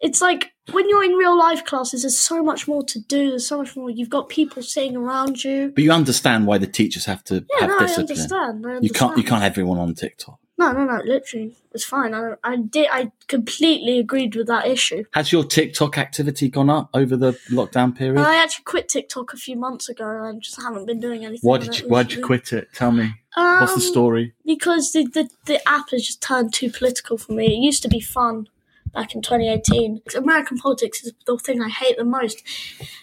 it's 0.00 0.20
like 0.20 0.52
when 0.72 0.88
you're 0.88 1.02
in 1.04 1.12
real 1.12 1.36
life 1.36 1.64
classes, 1.64 2.02
there's 2.02 2.18
so 2.18 2.42
much 2.42 2.68
more 2.68 2.84
to 2.84 3.00
do. 3.00 3.30
There's 3.30 3.46
so 3.48 3.58
much 3.58 3.74
more. 3.76 3.90
You've 3.90 4.10
got 4.10 4.28
people 4.28 4.62
sitting 4.62 4.96
around 4.96 5.42
you. 5.42 5.72
But 5.74 5.82
you 5.84 5.90
understand 5.90 6.46
why 6.46 6.58
the 6.58 6.66
teachers 6.66 7.06
have 7.06 7.24
to 7.24 7.44
Yeah, 7.54 7.60
have 7.60 7.68
no, 7.70 7.76
I 7.78 7.84
understand. 7.94 8.32
I 8.32 8.46
understand. 8.76 8.84
You 8.84 8.90
can't 8.90 9.16
you 9.18 9.24
can't 9.24 9.42
have 9.42 9.52
everyone 9.52 9.78
on 9.78 9.94
TikTok. 9.94 10.38
No, 10.58 10.72
no, 10.72 10.84
no. 10.84 11.02
Literally, 11.04 11.54
it's 11.72 11.84
fine. 11.84 12.14
I, 12.14 12.34
I 12.42 12.56
did. 12.56 12.88
I 12.90 13.12
completely 13.28 13.98
agreed 13.98 14.34
with 14.34 14.46
that 14.46 14.66
issue. 14.66 15.04
Has 15.12 15.30
your 15.30 15.44
TikTok 15.44 15.98
activity 15.98 16.48
gone 16.48 16.70
up 16.70 16.88
over 16.94 17.16
the 17.16 17.32
lockdown 17.50 17.94
period? 17.96 18.22
I 18.22 18.42
actually 18.42 18.64
quit 18.64 18.88
TikTok 18.88 19.34
a 19.34 19.36
few 19.36 19.56
months 19.56 19.88
ago. 19.88 20.08
and 20.08 20.36
I 20.36 20.38
just 20.40 20.60
haven't 20.60 20.86
been 20.86 21.00
doing 21.00 21.24
anything. 21.24 21.48
why 21.48 21.58
did 21.58 21.78
you 21.78 21.88
Why'd 21.88 22.12
you 22.12 22.24
quit 22.24 22.52
it? 22.52 22.72
Tell 22.72 22.90
me. 22.90 23.12
Um, 23.36 23.60
What's 23.60 23.74
the 23.74 23.80
story? 23.82 24.34
Because 24.46 24.92
the, 24.92 25.04
the 25.04 25.28
the 25.44 25.68
app 25.68 25.90
has 25.90 26.06
just 26.06 26.22
turned 26.22 26.54
too 26.54 26.70
political 26.70 27.18
for 27.18 27.32
me. 27.32 27.46
It 27.46 27.60
used 27.64 27.82
to 27.82 27.88
be 27.88 28.00
fun 28.00 28.48
back 28.96 29.14
in 29.14 29.22
2018. 29.22 30.00
American 30.16 30.58
politics 30.58 31.04
is 31.04 31.12
the 31.26 31.38
thing 31.38 31.62
I 31.62 31.68
hate 31.68 31.96
the 31.96 32.04
most. 32.04 32.42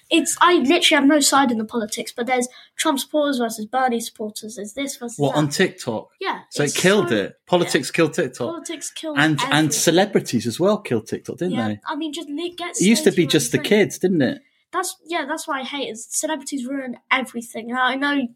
It's 0.10 0.36
I 0.42 0.56
literally 0.56 1.00
have 1.00 1.06
no 1.06 1.20
side 1.22 1.52
in 1.52 1.58
the 1.60 1.66
politics, 1.66 2.12
but 2.12 2.26
there's 2.28 2.48
Trump 2.76 3.00
supporters 3.00 3.38
versus 3.38 3.66
Bernie 3.66 4.02
supporters. 4.02 4.56
There's 4.56 4.74
this 4.74 4.98
versus 4.98 5.18
What 5.18 5.34
that. 5.34 5.38
on 5.38 5.50
TikTok? 5.50 6.10
yeah, 6.20 6.42
So 6.50 6.64
it 6.64 6.74
killed 6.76 7.10
so- 7.10 7.16
it. 7.16 7.34
Politics 7.46 7.92
killed 7.92 8.14
TikTok, 8.14 8.50
Politics 8.50 8.92
killed 8.92 9.18
and 9.18 9.40
and 9.52 9.74
celebrities 9.74 10.46
as 10.48 10.60
well 10.60 10.80
killed 10.80 11.08
TikTok, 11.08 11.38
didn't 11.38 11.54
yeah, 11.54 11.68
they? 11.70 11.80
I 11.88 11.96
mean, 11.96 12.12
just 12.12 12.28
li- 12.30 12.56
get. 12.58 12.72
It 12.72 12.82
used 12.82 13.04
to 13.06 13.12
be 13.12 13.26
just 13.26 13.52
the 13.52 13.60
kids, 13.60 13.98
didn't 14.00 14.22
it? 14.22 14.42
That's 14.72 14.96
yeah, 15.06 15.26
that's 15.28 15.48
why 15.48 15.62
I 15.62 15.64
hate 15.64 15.90
it. 15.90 15.98
Celebrities 16.00 16.66
ruin 16.66 16.98
everything. 17.12 17.70
And 17.70 17.80
I 17.80 17.96
know 17.96 18.28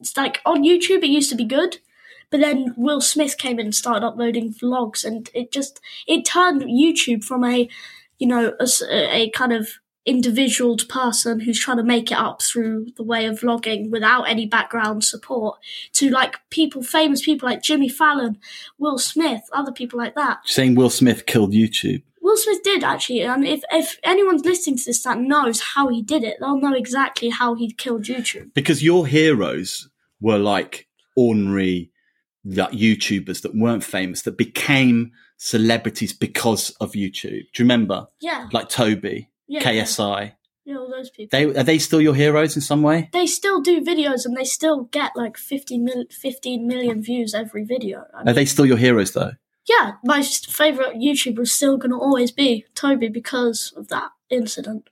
it's 0.00 0.16
like 0.16 0.40
on 0.46 0.62
YouTube 0.62 1.02
it 1.02 1.08
used 1.08 1.30
to 1.30 1.36
be 1.36 1.44
good, 1.44 1.78
but 2.32 2.40
then 2.40 2.74
Will 2.76 3.00
Smith 3.00 3.38
came 3.38 3.60
in 3.60 3.66
and 3.66 3.74
started 3.74 4.04
uploading 4.04 4.52
vlogs, 4.52 5.04
and 5.04 5.30
it 5.34 5.52
just 5.52 5.80
it 6.08 6.24
turned 6.24 6.62
YouTube 6.62 7.22
from 7.22 7.44
a 7.44 7.68
you 8.18 8.26
know 8.26 8.54
a, 8.58 8.68
a 8.90 9.30
kind 9.30 9.52
of 9.52 9.68
individual 10.04 10.76
person 10.88 11.38
who's 11.38 11.60
trying 11.60 11.76
to 11.76 11.84
make 11.84 12.10
it 12.10 12.18
up 12.18 12.42
through 12.42 12.86
the 12.96 13.04
way 13.04 13.26
of 13.26 13.38
vlogging 13.38 13.88
without 13.90 14.22
any 14.24 14.46
background 14.46 15.04
support 15.04 15.60
to 15.92 16.10
like 16.10 16.38
people 16.50 16.82
famous 16.82 17.24
people 17.24 17.48
like 17.48 17.62
Jimmy 17.62 17.88
Fallon, 17.88 18.38
Will 18.78 18.98
Smith, 18.98 19.42
other 19.52 19.70
people 19.70 19.98
like 19.98 20.16
that. 20.16 20.38
Saying 20.44 20.74
Will 20.74 20.90
Smith 20.90 21.26
killed 21.26 21.52
YouTube. 21.52 22.02
Will 22.20 22.36
Smith 22.36 22.62
did 22.64 22.82
actually, 22.82 23.20
and 23.20 23.46
if 23.46 23.62
if 23.70 23.98
anyone's 24.02 24.44
listening 24.44 24.78
to 24.78 24.84
this 24.86 25.02
that 25.02 25.18
knows 25.18 25.60
how 25.60 25.88
he 25.88 26.00
did 26.00 26.24
it, 26.24 26.38
they'll 26.40 26.58
know 26.58 26.74
exactly 26.74 27.28
how 27.28 27.54
he 27.54 27.72
killed 27.72 28.04
YouTube. 28.04 28.54
because 28.54 28.82
your 28.82 29.06
heroes 29.06 29.88
were 30.20 30.38
like 30.38 30.88
ordinary 31.14 31.91
YouTubers 32.46 33.42
that 33.42 33.54
weren't 33.54 33.84
famous 33.84 34.22
that 34.22 34.36
became 34.36 35.12
celebrities 35.36 36.12
because 36.12 36.70
of 36.80 36.92
YouTube. 36.92 37.44
Do 37.52 37.62
you 37.62 37.64
remember? 37.64 38.06
Yeah, 38.20 38.48
Like 38.52 38.68
Toby, 38.68 39.30
yeah, 39.48 39.60
KSI. 39.60 40.32
yeah, 40.64 40.76
all 40.76 40.90
those 40.90 41.10
people. 41.10 41.36
They 41.38 41.44
are 41.58 41.62
they 41.64 41.78
still 41.78 42.00
your 42.00 42.14
heroes 42.14 42.56
in 42.56 42.62
some 42.62 42.82
way? 42.82 43.10
They 43.12 43.26
still 43.26 43.60
do 43.60 43.80
videos, 43.80 44.24
and 44.24 44.36
they 44.36 44.44
still 44.44 44.84
get 44.84 45.12
like 45.16 45.36
50 45.36 45.78
mil, 45.78 46.04
15 46.10 46.66
million 46.66 47.02
views 47.02 47.34
every 47.34 47.64
video. 47.64 48.04
I 48.14 48.20
Are 48.20 48.24
mean, 48.24 48.34
they 48.34 48.44
still 48.44 48.66
your 48.66 48.76
heroes 48.78 49.12
though? 49.12 49.32
yeah, 49.68 49.92
my 50.04 50.22
favorite 50.22 50.96
YouTuber 50.96 51.40
is 51.42 51.52
still 51.52 51.76
going 51.76 51.92
to 51.92 51.96
always 51.96 52.32
be 52.32 52.64
Toby 52.74 53.08
because 53.08 53.72
of 53.76 53.86
that 53.88 54.10
incident 54.28 54.90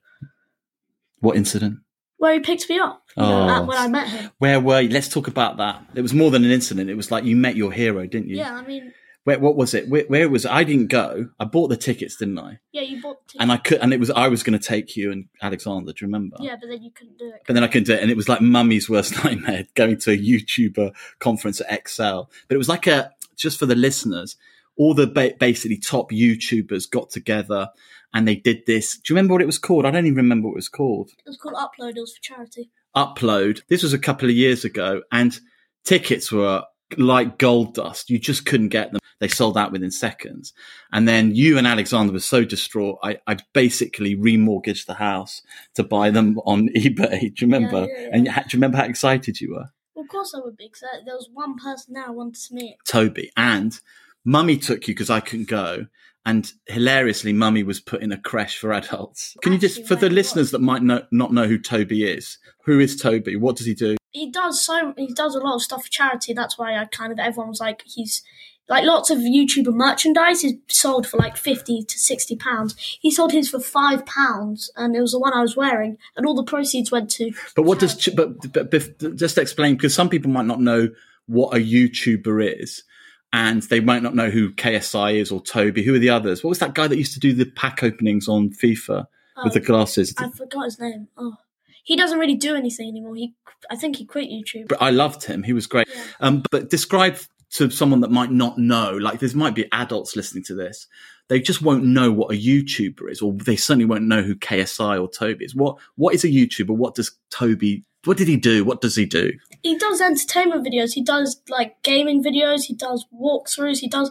What 1.18 1.36
incident? 1.36 1.80
Where 2.20 2.34
he 2.34 2.40
picked 2.40 2.68
me 2.68 2.78
up 2.78 3.02
you 3.16 3.22
know, 3.24 3.62
Oh. 3.62 3.64
when 3.64 3.76
I 3.76 3.88
met 3.88 4.08
him. 4.08 4.30
Where 4.38 4.60
were 4.60 4.80
you? 4.80 4.90
Let's 4.90 5.08
talk 5.08 5.26
about 5.26 5.56
that. 5.56 5.82
It 5.94 6.02
was 6.02 6.14
more 6.14 6.30
than 6.30 6.44
an 6.44 6.50
incident. 6.52 6.88
It 6.88 6.94
was 6.94 7.10
like 7.10 7.24
you 7.24 7.34
met 7.34 7.56
your 7.56 7.72
hero, 7.72 8.06
didn't 8.06 8.28
you? 8.28 8.36
Yeah, 8.36 8.54
I 8.54 8.62
mean, 8.64 8.92
Where, 9.24 9.38
what 9.38 9.56
was 9.56 9.74
it? 9.74 9.88
Where, 9.88 10.04
where 10.04 10.28
was 10.30 10.46
I 10.46 10.62
didn't 10.64 10.86
go. 10.86 11.28
I 11.38 11.44
bought 11.44 11.68
the 11.68 11.76
tickets, 11.76 12.16
didn't 12.16 12.38
I? 12.38 12.58
yeah, 12.72 12.82
you 12.82 13.02
bought 13.02 13.18
the 13.26 13.32
ticket. 13.32 13.42
And 13.42 13.52
I 13.52 13.56
could, 13.58 13.78
and 13.80 13.92
it 13.92 14.00
was 14.00 14.10
I 14.10 14.28
was 14.28 14.42
going 14.42 14.58
to 14.58 14.64
take 14.64 14.96
you 14.96 15.10
and 15.12 15.26
Alexander. 15.42 15.92
Do 15.92 16.04
you 16.04 16.06
remember? 16.06 16.36
yeah, 16.40 16.56
but 16.60 16.68
then 16.68 16.82
you 16.82 16.90
couldn't 16.90 17.18
do 17.18 17.28
it. 17.28 17.42
But 17.46 17.54
then 17.54 17.64
I 17.64 17.66
couldn't 17.68 17.86
do 17.86 17.94
it, 17.94 18.00
and 18.02 18.10
it 18.10 18.16
was 18.16 18.28
like 18.28 18.40
mummy's 18.40 18.88
worst 18.88 19.12
nightmare 19.24 19.66
going 19.74 19.98
to 19.98 20.12
a 20.12 20.16
YouTuber 20.18 20.92
conference 21.18 21.60
at 21.60 21.72
Excel. 21.72 22.30
But 22.48 22.54
it 22.54 22.58
was 22.58 22.68
like 22.68 22.86
a 22.86 23.10
just 23.36 23.58
for 23.58 23.66
the 23.66 23.74
listeners, 23.74 24.36
all 24.76 24.94
the 24.94 25.06
ba- 25.06 25.34
basically 25.38 25.78
top 25.78 26.10
YouTubers 26.12 26.90
got 26.90 27.10
together 27.10 27.68
and 28.14 28.26
they 28.26 28.36
did 28.36 28.62
this. 28.66 28.98
Do 28.98 29.12
you 29.12 29.16
remember 29.16 29.34
what 29.34 29.42
it 29.42 29.46
was 29.46 29.58
called? 29.58 29.86
I 29.86 29.90
don't 29.90 30.06
even 30.06 30.16
remember 30.16 30.48
what 30.48 30.54
it 30.54 30.56
was 30.56 30.68
called. 30.68 31.10
It 31.10 31.28
was 31.28 31.38
called 31.38 31.54
Upload. 31.54 31.96
It 31.96 32.00
was 32.00 32.14
for 32.16 32.22
charity. 32.22 32.70
Upload. 32.96 33.62
This 33.68 33.82
was 33.82 33.92
a 33.92 33.98
couple 33.98 34.28
of 34.28 34.34
years 34.34 34.64
ago, 34.64 35.02
and 35.12 35.38
tickets 35.84 36.32
were 36.32 36.64
like 36.96 37.38
gold 37.38 37.74
dust. 37.74 38.10
You 38.10 38.18
just 38.18 38.46
couldn't 38.46 38.68
get 38.68 38.92
them. 38.92 39.00
They 39.20 39.28
sold 39.28 39.56
out 39.56 39.70
within 39.70 39.90
seconds. 39.90 40.52
And 40.92 41.06
then 41.06 41.34
you 41.34 41.58
and 41.58 41.66
Alexander 41.66 42.12
were 42.12 42.20
so 42.20 42.44
distraught. 42.44 42.98
I, 43.02 43.18
I 43.26 43.36
basically 43.52 44.16
remortgaged 44.16 44.86
the 44.86 44.94
house 44.94 45.42
to 45.74 45.84
buy 45.84 46.10
them 46.10 46.38
on 46.46 46.68
eBay. 46.76 47.20
Do 47.20 47.26
you 47.26 47.52
remember? 47.52 47.86
yeah, 47.86 48.00
yeah. 48.00 48.08
And 48.12 48.26
you, 48.26 48.32
do 48.32 48.38
you 48.38 48.46
remember 48.54 48.78
how 48.78 48.84
excited 48.84 49.40
you 49.40 49.52
were? 49.52 49.70
Well, 49.94 50.04
of 50.04 50.08
course 50.08 50.34
I 50.34 50.40
would 50.40 50.56
be, 50.56 50.66
because 50.66 50.84
there 51.04 51.14
was 51.14 51.28
one 51.32 51.56
person 51.56 51.94
there 51.94 52.06
I 52.06 52.10
wanted 52.10 52.42
to 52.48 52.54
meet. 52.54 52.76
Toby. 52.86 53.30
And 53.36 53.78
mummy 54.24 54.56
took 54.56 54.88
you 54.88 54.94
because 54.94 55.10
I 55.10 55.20
couldn't 55.20 55.48
go. 55.48 55.86
And 56.26 56.52
hilariously, 56.66 57.32
mummy 57.32 57.62
was 57.62 57.80
put 57.80 58.02
in 58.02 58.12
a 58.12 58.18
creche 58.18 58.58
for 58.58 58.72
adults. 58.72 59.36
Can 59.42 59.54
you 59.54 59.58
just, 59.58 59.86
for 59.86 59.96
the 59.96 60.10
listeners 60.10 60.50
that 60.50 60.60
might 60.60 60.82
know, 60.82 61.02
not 61.10 61.32
know 61.32 61.46
who 61.46 61.58
Toby 61.58 62.04
is, 62.04 62.36
who 62.64 62.78
is 62.78 63.00
Toby? 63.00 63.36
What 63.36 63.56
does 63.56 63.66
he 63.66 63.74
do? 63.74 63.96
He 64.10 64.30
does 64.30 64.60
so. 64.62 64.92
He 64.98 65.14
does 65.14 65.34
a 65.34 65.40
lot 65.40 65.54
of 65.54 65.62
stuff 65.62 65.84
for 65.84 65.90
charity. 65.90 66.34
That's 66.34 66.58
why 66.58 66.76
I 66.76 66.84
kind 66.84 67.10
of 67.10 67.18
everyone 67.18 67.48
was 67.48 67.60
like, 67.60 67.82
he's 67.86 68.22
like 68.68 68.84
lots 68.84 69.08
of 69.08 69.18
YouTuber 69.18 69.72
merchandise 69.72 70.44
is 70.44 70.54
sold 70.68 71.06
for 71.06 71.16
like 71.16 71.36
fifty 71.36 71.82
to 71.82 71.98
sixty 71.98 72.36
pounds. 72.36 72.76
He 73.00 73.10
sold 73.10 73.32
his 73.32 73.48
for 73.48 73.58
five 73.58 74.04
pounds, 74.06 74.70
and 74.76 74.94
it 74.94 75.00
was 75.00 75.12
the 75.12 75.18
one 75.18 75.32
I 75.32 75.40
was 75.40 75.56
wearing, 75.56 75.96
and 76.16 76.26
all 76.26 76.34
the 76.34 76.44
proceeds 76.44 76.90
went 76.90 77.10
to. 77.12 77.32
But 77.56 77.62
what 77.62 77.80
does, 77.80 78.08
but, 78.14 78.52
but, 78.52 78.70
but 78.70 79.16
just 79.16 79.38
explain, 79.38 79.74
because 79.74 79.94
some 79.94 80.08
people 80.08 80.30
might 80.30 80.46
not 80.46 80.60
know 80.60 80.90
what 81.26 81.56
a 81.56 81.58
YouTuber 81.58 82.60
is. 82.60 82.84
And 83.32 83.62
they 83.64 83.78
might 83.80 84.02
not 84.02 84.14
know 84.16 84.28
who 84.28 84.52
KSI 84.52 85.14
is 85.14 85.30
or 85.30 85.40
Toby. 85.40 85.84
Who 85.84 85.94
are 85.94 85.98
the 86.00 86.10
others? 86.10 86.42
What 86.42 86.48
was 86.48 86.58
that 86.58 86.74
guy 86.74 86.88
that 86.88 86.96
used 86.98 87.14
to 87.14 87.20
do 87.20 87.32
the 87.32 87.46
pack 87.46 87.82
openings 87.82 88.26
on 88.28 88.50
FIFA 88.50 89.06
with 89.44 89.52
the 89.54 89.60
Oh, 89.60 89.64
glasses? 89.64 90.14
I 90.18 90.30
forgot 90.30 90.64
his 90.64 90.80
name. 90.80 91.06
Oh, 91.16 91.36
he 91.84 91.96
doesn't 91.96 92.18
really 92.18 92.34
do 92.34 92.56
anything 92.56 92.88
anymore. 92.88 93.14
He, 93.14 93.34
I 93.70 93.76
think 93.76 93.96
he 93.96 94.04
quit 94.04 94.28
YouTube. 94.28 94.68
But 94.68 94.82
I 94.82 94.90
loved 94.90 95.24
him. 95.24 95.44
He 95.44 95.52
was 95.52 95.66
great. 95.66 95.88
Yeah. 95.88 96.02
Um, 96.20 96.42
but 96.50 96.70
describe 96.70 97.18
to 97.52 97.70
someone 97.70 98.00
that 98.00 98.10
might 98.10 98.30
not 98.30 98.58
know, 98.58 98.96
like 98.96 99.20
there 99.20 99.28
might 99.34 99.54
be 99.54 99.70
adults 99.72 100.16
listening 100.16 100.44
to 100.44 100.54
this, 100.54 100.86
they 101.28 101.40
just 101.40 101.62
won't 101.62 101.84
know 101.84 102.10
what 102.10 102.34
a 102.34 102.38
YouTuber 102.38 103.10
is, 103.10 103.22
or 103.22 103.32
they 103.32 103.56
certainly 103.56 103.84
won't 103.84 104.04
know 104.04 104.22
who 104.22 104.34
KSI 104.34 105.00
or 105.00 105.08
Toby 105.08 105.44
is. 105.44 105.54
What 105.54 105.78
what 105.94 106.14
is 106.14 106.24
a 106.24 106.28
YouTuber? 106.28 106.70
What 106.76 106.96
does 106.96 107.12
Toby? 107.30 107.84
What 108.04 108.16
did 108.16 108.28
he 108.28 108.36
do? 108.36 108.64
What 108.64 108.80
does 108.80 108.96
he 108.96 109.04
do? 109.04 109.32
He 109.62 109.76
does 109.76 110.00
entertainment 110.00 110.66
videos. 110.66 110.94
He 110.94 111.02
does 111.02 111.40
like 111.48 111.82
gaming 111.82 112.24
videos. 112.24 112.64
He 112.64 112.74
does 112.74 113.06
walkthroughs. 113.14 113.78
He 113.78 113.88
does 113.88 114.10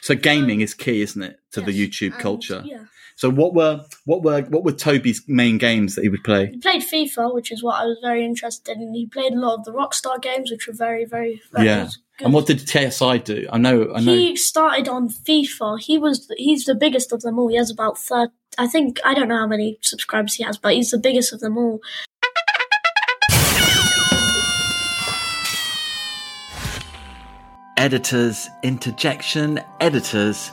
So 0.00 0.14
gaming 0.16 0.58
um, 0.58 0.62
is 0.62 0.74
key, 0.74 1.02
isn't 1.02 1.22
it, 1.22 1.38
to 1.52 1.60
the 1.60 1.70
YouTube 1.70 2.14
and, 2.14 2.20
culture? 2.22 2.62
Yeah. 2.64 2.84
So 3.14 3.30
what 3.30 3.52
were 3.52 3.84
what 4.04 4.22
were 4.22 4.42
what 4.42 4.62
were 4.62 4.72
Toby's 4.72 5.22
main 5.26 5.58
games 5.58 5.96
that 5.96 6.02
he 6.02 6.08
would 6.08 6.22
play? 6.22 6.50
He 6.52 6.58
played 6.58 6.82
FIFA, 6.82 7.34
which 7.34 7.50
is 7.50 7.64
what 7.64 7.80
I 7.80 7.84
was 7.84 7.98
very 8.00 8.24
interested 8.24 8.76
in. 8.76 8.94
He 8.94 9.06
played 9.06 9.32
a 9.32 9.38
lot 9.40 9.58
of 9.58 9.64
the 9.64 9.72
Rockstar 9.72 10.22
games, 10.22 10.52
which 10.52 10.68
were 10.68 10.72
very, 10.72 11.04
very, 11.04 11.42
very 11.52 11.66
Yeah. 11.66 11.84
good. 11.84 12.26
And 12.26 12.32
what 12.32 12.46
did 12.46 12.58
KSI 12.58 13.18
do? 13.24 13.46
I 13.52 13.58
know, 13.58 13.92
I 13.94 14.00
know. 14.00 14.12
He 14.12 14.36
started 14.36 14.88
on 14.88 15.08
FIFA. 15.08 15.80
He 15.80 15.98
was 15.98 16.30
he's 16.36 16.64
the 16.64 16.74
biggest 16.74 17.12
of 17.12 17.22
them 17.22 17.38
all. 17.38 17.48
He 17.48 17.56
has 17.56 17.70
about 17.70 17.98
thirty. 17.98 18.32
I 18.56 18.66
think 18.66 19.00
I 19.04 19.14
don't 19.14 19.28
know 19.28 19.38
how 19.38 19.46
many 19.46 19.78
subscribers 19.82 20.34
he 20.34 20.44
has, 20.44 20.56
but 20.56 20.74
he's 20.74 20.90
the 20.90 20.98
biggest 20.98 21.32
of 21.32 21.40
them 21.40 21.56
all. 21.56 21.80
Editors 27.78 28.48
interjection 28.62 29.58
editors 29.80 30.50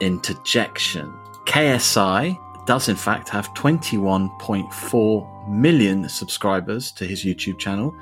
interjection 0.00 1.12
ksi 1.46 2.38
does 2.66 2.88
in 2.88 2.96
fact 2.96 3.28
have 3.28 3.52
21.4 3.54 5.48
million 5.48 6.08
subscribers 6.08 6.92
to 6.92 7.04
his 7.06 7.24
youtube 7.24 7.58
channel 7.58 7.92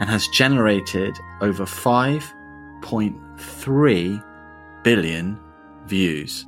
and 0.00 0.10
has 0.10 0.26
generated 0.28 1.18
over 1.40 1.64
5.3 1.64 4.24
billion 4.82 5.40
views. 5.86 6.44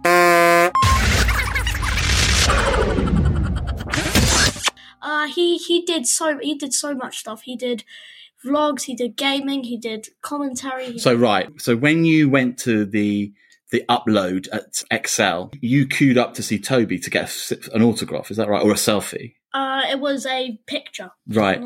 Uh, 5.01 5.29
he 5.29 5.57
he 5.57 5.81
did 5.83 6.07
so 6.07 6.39
he 6.39 6.55
did 6.55 6.75
so 6.75 6.95
much 6.95 7.19
stuff. 7.19 7.43
He 7.43 7.57
did 7.57 7.85
vlogs, 8.45 8.83
he 8.83 8.95
did 8.95 9.17
gaming, 9.17 9.65
he 9.65 9.77
did 9.79 10.09
commentary. 10.23 10.93
He 10.93 10.99
So 10.99 11.15
right, 11.15 11.49
so 11.59 11.77
when 11.77 12.05
you 12.05 12.29
went 12.29 12.59
to 12.61 12.85
the 12.85 13.33
the 13.71 13.85
upload 13.91 14.49
at 14.53 14.83
Excel, 14.91 15.51
you 15.61 15.87
queued 15.87 16.17
up 16.17 16.33
to 16.35 16.43
see 16.43 16.59
Toby 16.59 16.99
to 17.01 17.11
get 17.11 17.29
a 17.53 17.77
an 17.77 17.83
autograph. 17.83 18.31
Is 18.31 18.37
that 18.39 18.49
right, 18.49 18.63
or 18.63 18.71
a 18.73 18.75
selfie? 18.75 19.35
uh, 19.55 19.83
it 19.91 19.99
was 19.99 20.27
a 20.27 20.59
picture, 20.67 21.11
Right. 21.27 21.61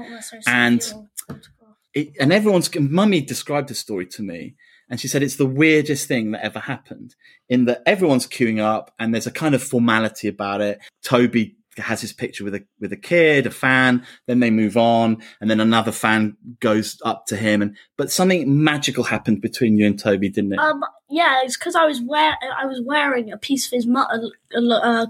And- 0.47 0.81
selfie 0.81 0.95
or 0.97 1.09
photograph. 1.29 1.49
It, 1.95 2.12
and 2.19 2.33
everyone's 2.33 2.71
mummy 2.79 3.21
described 3.21 3.69
the 3.69 3.75
story 3.75 4.07
to 4.07 4.23
me, 4.23 4.55
and 4.88 4.99
she 4.99 5.09
said 5.09 5.23
it's 5.23 5.37
the 5.37 5.47
weirdest 5.47 6.09
thing 6.09 6.31
that 6.31 6.43
ever 6.45 6.61
happened. 6.61 7.14
In 7.50 7.67
that 7.67 7.83
everyone's 7.87 8.26
queuing 8.26 8.61
up, 8.61 8.95
and 8.99 9.12
there's 9.12 9.26
a 9.26 9.31
kind 9.31 9.55
of 9.55 9.62
formality 9.62 10.26
about 10.26 10.61
it. 10.62 10.81
Toby 11.05 11.57
has 11.79 12.00
his 12.00 12.12
picture 12.12 12.45
with 12.45 12.55
a 12.55 12.64
with 12.81 12.93
a 12.93 12.97
kid, 12.97 13.47
a 13.47 13.50
fan. 13.50 14.05
Then 14.26 14.41
they 14.41 14.50
move 14.50 14.76
on, 14.76 15.23
and 15.41 15.50
then 15.50 15.61
another 15.61 15.93
fan 15.93 16.37
goes 16.61 17.00
up 17.05 17.26
to 17.26 17.37
him, 17.37 17.62
and 17.62 17.76
but 17.97 18.11
something 18.11 18.62
magical 18.62 19.05
happened 19.05 19.41
between 19.41 19.76
you 19.76 19.87
and 19.87 19.99
Toby, 19.99 20.29
didn't 20.29 20.52
it? 20.52 20.59
Um, 20.59 20.85
yeah, 21.12 21.42
it's 21.45 21.59
because 21.59 21.75
I 21.75 21.85
was 21.85 22.00
wear 22.00 22.38
I 22.57 22.64
was 22.64 22.81
wearing 22.83 23.31
a 23.31 23.37
piece 23.37 23.66
of 23.66 23.73
his 23.73 23.87
mu- 23.87 24.02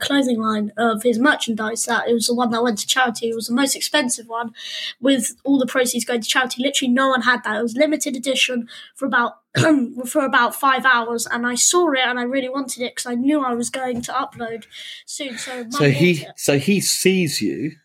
clothing 0.01 0.41
line 0.41 0.73
of 0.77 1.05
his 1.05 1.17
merchandise. 1.17 1.85
That 1.85 2.09
it 2.09 2.13
was 2.13 2.27
the 2.27 2.35
one 2.35 2.51
that 2.51 2.63
went 2.63 2.79
to 2.79 2.87
charity. 2.89 3.31
It 3.31 3.37
was 3.37 3.47
the 3.47 3.55
most 3.55 3.77
expensive 3.77 4.27
one, 4.27 4.53
with 5.01 5.37
all 5.45 5.61
the 5.61 5.67
proceeds 5.67 6.05
going 6.05 6.21
to 6.21 6.29
charity. 6.29 6.61
Literally, 6.61 6.93
no 6.93 7.09
one 7.09 7.23
had 7.23 7.45
that. 7.45 7.57
It 7.57 7.63
was 7.63 7.77
limited 7.77 8.17
edition 8.17 8.69
for 8.97 9.07
about 9.07 9.35
for 10.07 10.25
about 10.25 10.57
five 10.57 10.85
hours, 10.85 11.27
and 11.31 11.47
I 11.47 11.55
saw 11.55 11.93
it 11.93 12.01
and 12.01 12.19
I 12.19 12.25
really 12.25 12.49
wanted 12.49 12.83
it 12.83 12.97
because 12.97 13.07
I 13.07 13.15
knew 13.15 13.41
I 13.41 13.55
was 13.55 13.71
going 13.71 14.03
to 14.03 14.13
upload 14.13 14.65
soon. 15.07 15.39
So, 15.39 15.71
so 15.71 15.91
he 15.91 16.27
so 16.37 16.59
he 16.59 16.81
sees 16.81 17.41
you, 17.41 17.77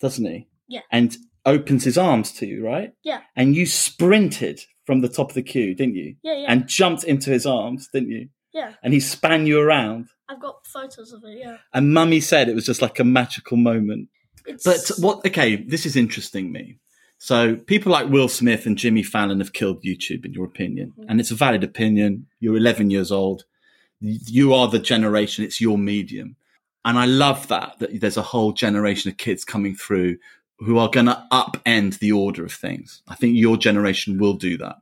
doesn't 0.00 0.24
he? 0.24 0.48
Yeah. 0.66 0.82
And 0.90 1.16
opens 1.46 1.84
his 1.84 1.96
arms 1.96 2.32
to 2.32 2.46
you, 2.46 2.66
right? 2.66 2.92
Yeah. 3.04 3.20
And 3.36 3.54
you 3.54 3.66
sprinted 3.66 4.60
from 4.90 5.02
the 5.02 5.08
top 5.08 5.28
of 5.28 5.34
the 5.36 5.42
queue, 5.42 5.72
didn't 5.72 5.94
you? 5.94 6.16
yeah, 6.20 6.34
yeah, 6.34 6.46
And 6.48 6.66
jumped 6.66 7.04
into 7.04 7.30
his 7.30 7.46
arms, 7.46 7.88
didn't 7.92 8.10
you? 8.10 8.28
yeah. 8.52 8.72
And 8.82 8.92
he 8.92 8.98
span 8.98 9.46
you 9.46 9.60
around. 9.60 10.08
I've 10.28 10.40
got 10.40 10.66
photos 10.66 11.12
of 11.12 11.22
it. 11.22 11.38
Yeah, 11.38 11.58
And 11.72 11.94
Mummy 11.94 12.18
said 12.18 12.48
it 12.48 12.56
was 12.56 12.66
just 12.66 12.82
like 12.82 12.98
a 12.98 13.04
magical 13.04 13.56
moment. 13.56 14.08
it's, 14.46 14.64
But 14.64 14.90
what? 15.00 15.24
Okay, 15.24 15.54
this 15.54 15.86
is 15.86 15.94
interesting 15.94 16.50
me. 16.50 16.80
So 17.18 17.54
people 17.54 17.92
like 17.92 18.08
Will 18.08 18.26
Smith 18.26 18.66
and 18.66 18.76
Jimmy 18.76 19.04
Fallon 19.04 19.38
have 19.38 19.52
killed 19.52 19.84
YouTube, 19.84 20.24
in 20.24 20.32
your 20.32 20.46
opinion, 20.46 20.92
mm-hmm. 20.98 21.08
and 21.08 21.20
it's 21.20 21.30
a 21.30 21.36
valid 21.36 21.62
opinion. 21.62 22.26
You're 22.40 22.56
11 22.56 22.90
years 22.90 23.12
old. 23.12 23.44
You 24.00 24.54
are 24.54 24.66
the 24.66 24.80
generation. 24.80 25.44
It's 25.44 25.60
your 25.60 25.78
medium, 25.78 26.34
and 26.84 26.98
I 26.98 27.04
love 27.04 27.46
that 27.46 27.78
that 27.78 28.00
there's 28.00 28.16
a 28.16 28.22
whole 28.22 28.52
generation 28.52 29.08
of 29.08 29.18
kids 29.18 29.44
coming 29.44 29.76
through 29.76 30.16
who 30.60 30.78
are 30.78 30.90
going 30.90 31.06
to 31.06 31.26
upend 31.32 31.98
the 31.98 32.12
order 32.12 32.44
of 32.44 32.52
things. 32.52 33.02
I 33.08 33.14
think 33.14 33.36
your 33.36 33.56
generation 33.56 34.18
will 34.18 34.34
do 34.34 34.58
that. 34.58 34.76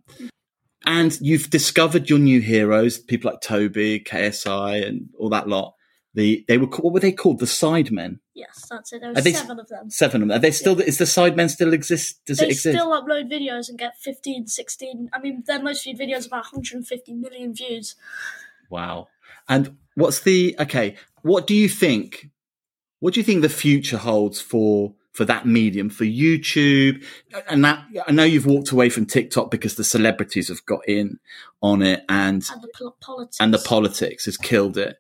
And 0.85 1.19
you've 1.21 1.51
discovered 1.51 2.09
your 2.09 2.19
new 2.19 2.41
heroes, 2.41 2.99
people 2.99 3.31
like 3.31 3.41
Toby, 3.41 4.01
KSI, 4.01 4.87
and 4.87 5.09
all 5.19 5.29
that 5.31 5.49
lot. 5.49 5.75
The 6.15 6.45
they 6.49 6.57
were 6.59 6.67
what 6.67 6.95
were 6.95 7.01
they 7.01 7.13
called? 7.13 7.39
The 7.39 7.47
Sidemen. 7.47 8.19
yes, 8.35 8.67
that's 8.69 8.93
it. 8.93 9.03
There 9.03 9.13
they- 9.13 9.33
seven 9.33 9.61
of 9.61 9.69
them. 9.69 9.91
Seven 9.91 10.23
of 10.23 10.29
them. 10.29 10.37
Are 10.37 10.41
they 10.41 10.51
still? 10.51 10.81
Is 10.81 10.99
the 10.99 11.05
Sidemen 11.05 11.51
still 11.51 11.73
exist? 11.75 12.25
Does 12.25 12.39
they 12.39 12.47
it 12.47 12.51
exist? 12.53 12.65
They 12.65 12.73
still 12.73 12.91
upload 12.91 13.31
videos 13.31 13.69
and 13.69 13.79
get 13.79 13.99
15, 13.99 14.47
16. 14.47 15.11
I 15.13 15.21
mean, 15.21 15.45
their 15.47 15.63
most 15.63 15.85
viewed 15.85 15.99
videos 15.99 16.27
about 16.27 16.45
150 16.45 17.13
million 17.15 17.55
views. 17.55 17.95
Wow. 18.71 19.09
And 19.49 19.77
what's 19.95 20.21
the 20.21 20.57
okay? 20.59 20.97
What 21.23 21.47
do 21.47 21.55
you 21.55 21.69
think? 21.69 22.31
What 23.01 23.15
do 23.15 23.21
you 23.21 23.25
think 23.25 23.43
the 23.43 23.49
future 23.49 23.99
holds 23.99 24.41
for 24.41 24.95
for 25.19 25.25
that 25.25 25.45
medium 25.47 25.91
for 25.91 26.05
YouTube? 26.05 27.05
And 27.51 27.65
that 27.65 27.85
I 28.07 28.13
know 28.13 28.23
you've 28.23 28.47
walked 28.47 28.71
away 28.71 28.89
from 28.89 29.05
TikTok 29.05 29.51
because 29.51 29.75
the 29.75 29.83
celebrities 29.85 30.47
have 30.49 30.65
got 30.65 30.89
in 30.89 31.19
on 31.61 31.83
it, 31.83 32.05
and 32.09 32.45
And 32.53 32.63
the 32.63 32.69
pol- 32.79 32.97
politics. 33.01 33.37
and 33.41 33.53
the 33.53 33.59
politics 33.59 34.25
has 34.27 34.37
killed 34.37 34.79
it. 34.79 34.97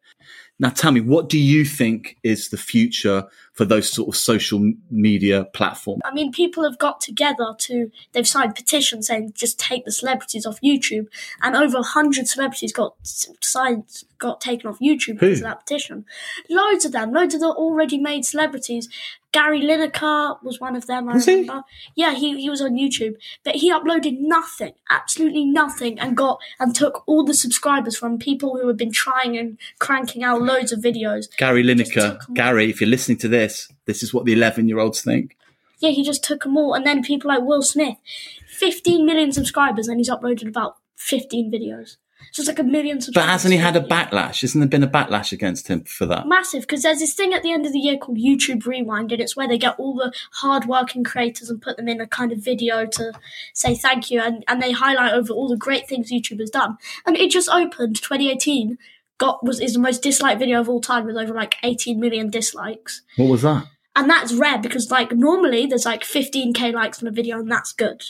Now, 0.58 0.70
tell 0.70 0.90
me, 0.90 1.00
what 1.00 1.28
do 1.28 1.38
you 1.38 1.64
think 1.64 2.16
is 2.24 2.48
the 2.48 2.56
future 2.56 3.28
for 3.58 3.64
those 3.64 3.92
sort 3.92 4.08
of 4.08 4.16
social 4.16 4.72
media 4.88 5.44
platforms? 5.52 6.00
I 6.04 6.14
mean, 6.14 6.30
people 6.30 6.62
have 6.62 6.78
got 6.78 7.00
together 7.00 7.54
to. 7.58 7.90
They've 8.12 8.26
signed 8.26 8.54
petitions 8.54 9.08
saying 9.08 9.32
just 9.34 9.58
take 9.58 9.84
the 9.84 9.90
celebrities 9.92 10.46
off 10.46 10.60
YouTube, 10.62 11.08
and 11.42 11.56
over 11.56 11.82
hundred 11.82 12.28
celebrities 12.28 12.72
got 12.72 12.94
signed, 13.42 13.84
got 14.18 14.40
taken 14.40 14.70
off 14.70 14.78
YouTube 14.78 15.18
because 15.18 15.40
of 15.40 15.44
that 15.44 15.60
petition. 15.66 16.04
Loads 16.48 16.84
of 16.84 16.92
them, 16.92 17.12
loads 17.12 17.34
of 17.34 17.40
the 17.40 17.48
already 17.48 17.98
made 17.98 18.24
celebrities. 18.24 18.88
Gary 19.30 19.60
Lineker 19.60 20.42
was 20.42 20.58
one 20.58 20.74
of 20.74 20.86
them. 20.86 21.06
I 21.08 21.14
Was 21.14 21.26
he? 21.26 21.40
remember. 21.40 21.62
Yeah, 21.94 22.14
he 22.14 22.40
he 22.40 22.48
was 22.48 22.62
on 22.62 22.72
YouTube, 22.82 23.14
but 23.44 23.56
he 23.56 23.70
uploaded 23.70 24.16
nothing, 24.20 24.72
absolutely 24.88 25.44
nothing, 25.44 25.98
and 26.00 26.16
got 26.16 26.38
and 26.58 26.74
took 26.74 27.02
all 27.06 27.24
the 27.24 27.34
subscribers 27.34 27.94
from 27.98 28.18
people 28.18 28.56
who 28.58 28.66
had 28.68 28.78
been 28.78 28.90
trying 28.92 29.36
and 29.36 29.58
cranking 29.80 30.22
out 30.24 30.40
loads 30.40 30.72
of 30.72 30.78
videos. 30.80 31.26
Gary 31.36 31.62
Lineker. 31.62 32.18
Gary, 32.34 32.70
if 32.70 32.80
you're 32.80 32.88
listening 32.96 33.18
to 33.18 33.28
this, 33.28 33.47
this 33.86 34.02
is 34.02 34.12
what 34.12 34.24
the 34.24 34.32
11 34.32 34.68
year 34.68 34.78
olds 34.78 35.02
think. 35.02 35.36
Yeah, 35.80 35.90
he 35.90 36.02
just 36.02 36.24
took 36.24 36.42
them 36.42 36.56
all. 36.56 36.74
And 36.74 36.86
then 36.86 37.02
people 37.02 37.28
like 37.28 37.42
Will 37.42 37.62
Smith, 37.62 37.96
15 38.48 39.06
million 39.06 39.32
subscribers, 39.32 39.88
and 39.88 39.98
he's 39.98 40.10
uploaded 40.10 40.48
about 40.48 40.76
15 40.96 41.52
videos. 41.52 41.96
So 42.32 42.40
it's 42.40 42.48
like 42.48 42.58
a 42.58 42.64
million 42.64 43.00
subscribers. 43.00 43.26
But 43.26 43.32
hasn't 43.32 43.54
he 43.54 43.58
had 43.58 43.76
a 43.76 43.80
backlash? 43.80 44.40
Hasn't 44.40 44.60
there 44.60 44.68
been 44.68 44.82
a 44.82 44.90
backlash 44.90 45.32
against 45.32 45.68
him 45.68 45.84
for 45.84 46.04
that? 46.06 46.26
Massive, 46.26 46.62
because 46.62 46.82
there's 46.82 46.98
this 46.98 47.14
thing 47.14 47.32
at 47.32 47.42
the 47.42 47.52
end 47.52 47.64
of 47.64 47.72
the 47.72 47.78
year 47.78 47.96
called 47.96 48.18
YouTube 48.18 48.66
Rewind, 48.66 49.12
and 49.12 49.20
it's 49.20 49.36
where 49.36 49.48
they 49.48 49.56
get 49.56 49.78
all 49.78 49.94
the 49.94 50.12
hard-working 50.32 51.04
creators 51.04 51.48
and 51.48 51.62
put 51.62 51.76
them 51.76 51.88
in 51.88 52.00
a 52.00 52.06
kind 52.06 52.32
of 52.32 52.38
video 52.38 52.86
to 52.86 53.12
say 53.54 53.74
thank 53.74 54.10
you, 54.10 54.20
and, 54.20 54.44
and 54.48 54.60
they 54.60 54.72
highlight 54.72 55.14
over 55.14 55.32
all 55.32 55.48
the 55.48 55.56
great 55.56 55.88
things 55.88 56.12
YouTube 56.12 56.40
has 56.40 56.50
done. 56.50 56.76
And 57.06 57.16
it 57.16 57.30
just 57.30 57.48
opened 57.48 57.96
2018, 57.96 58.78
got 59.18 59.44
was 59.44 59.60
is 59.60 59.74
the 59.74 59.78
most 59.80 60.02
disliked 60.02 60.38
video 60.38 60.60
of 60.60 60.68
all 60.68 60.80
time 60.80 61.04
with 61.04 61.16
over 61.16 61.34
like 61.34 61.56
18 61.62 61.98
million 62.00 62.30
dislikes. 62.30 63.02
What 63.16 63.28
was 63.28 63.42
that? 63.42 63.66
and 63.96 64.08
that's 64.08 64.32
rare 64.32 64.58
because 64.58 64.90
like 64.92 65.10
normally 65.12 65.66
there's 65.66 65.84
like 65.84 66.02
15k 66.04 66.72
likes 66.72 67.02
on 67.02 67.08
a 67.08 67.10
video 67.10 67.40
and 67.40 67.50
that's 67.50 67.72
good 67.72 68.00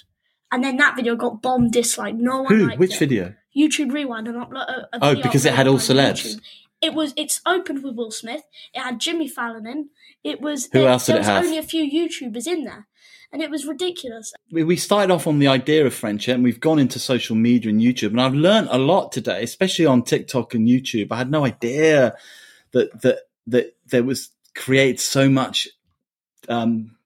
and 0.53 0.63
then 0.63 0.77
that 0.77 0.95
video 0.97 1.17
got 1.17 1.41
bomb 1.41 1.71
dislike 1.71 2.15
no 2.15 2.43
one 2.43 2.55
Who? 2.55 2.67
liked 2.67 2.79
Which 2.79 2.95
it. 2.97 2.99
video? 2.99 3.35
youtube 3.57 3.91
rewind 3.93 4.29
and 4.29 4.37
upload 4.37 4.69
a, 4.69 4.89
a 4.93 4.99
Oh, 5.01 5.15
because 5.15 5.47
it 5.47 5.55
had 5.55 5.67
all 5.67 5.79
celebs. 5.79 6.27
YouTube. 6.37 6.41
it 6.83 6.93
was 6.93 7.15
it's 7.17 7.41
opened 7.47 7.83
with 7.83 7.95
will 7.97 8.11
smith 8.11 8.43
it 8.75 8.81
had 8.81 9.01
jimmy 9.01 9.29
fallon 9.29 9.67
in 9.67 9.89
it 10.23 10.43
was 10.43 10.67
Who 10.73 10.81
there, 10.81 10.89
else 10.91 11.07
did 11.07 11.13
there 11.13 11.17
it 11.17 11.21
was 11.21 11.27
have? 11.29 11.45
only 11.45 11.57
a 11.57 11.63
few 11.63 11.85
youtubers 11.91 12.47
in 12.47 12.65
there 12.65 12.87
and 13.33 13.43
it 13.43 13.51
was 13.51 13.67
ridiculous 13.67 14.33
We 14.51 14.65
we 14.65 14.77
started 14.77 15.13
off 15.13 15.27
on 15.27 15.39
the 15.39 15.49
idea 15.49 15.87
of 15.87 15.95
friendship 15.95 16.35
and 16.35 16.45
we've 16.45 16.61
gone 16.61 16.79
into 16.79 16.99
social 16.99 17.37
media 17.37 17.71
and 17.71 17.81
YouTube. 17.81 18.11
And 18.11 18.21
I've 18.21 18.35
learned 18.35 18.69
a 18.71 18.79
lot 18.79 19.13
today, 19.13 19.43
especially 19.43 19.87
on 19.87 20.03
TikTok 20.03 20.55
and 20.55 20.67
YouTube. 20.67 21.13
I 21.13 21.17
had 21.17 21.31
no 21.31 21.45
idea 21.45 22.17
that, 22.73 23.03
that, 23.03 23.19
that 23.47 23.77
there 23.87 24.03
was 24.03 24.31
created 24.55 25.01
so 25.01 25.29
much, 25.29 25.69
um, 26.49 26.97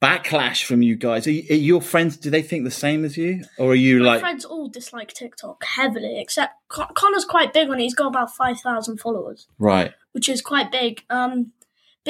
backlash 0.00 0.64
from 0.64 0.82
you 0.82 0.94
guys. 0.94 1.26
Are, 1.26 1.32
you, 1.32 1.44
are 1.50 1.58
your 1.58 1.80
friends, 1.82 2.16
do 2.16 2.30
they 2.30 2.42
think 2.42 2.64
the 2.64 2.70
same 2.70 3.04
as 3.04 3.16
you? 3.16 3.44
Or 3.58 3.72
are 3.72 3.74
you 3.74 3.98
like 3.98 4.04
my 4.04 4.12
like, 4.12 4.20
friends 4.20 4.44
all 4.44 4.68
dislike 4.68 5.12
tiktok 5.12 5.64
heavily 5.64 6.20
except 6.20 6.54
Con- 6.68 6.92
connor's 6.94 7.24
quite 7.24 7.52
big 7.52 7.68
on 7.68 7.80
it 7.80 7.82
he's 7.82 7.94
got 7.94 8.08
about 8.08 8.34
5000 8.34 8.98
followers 8.98 9.48
right. 9.58 9.92
which 10.12 10.28
is 10.28 10.40
quite 10.40 10.70
big. 10.70 11.02
Um, 11.10 11.52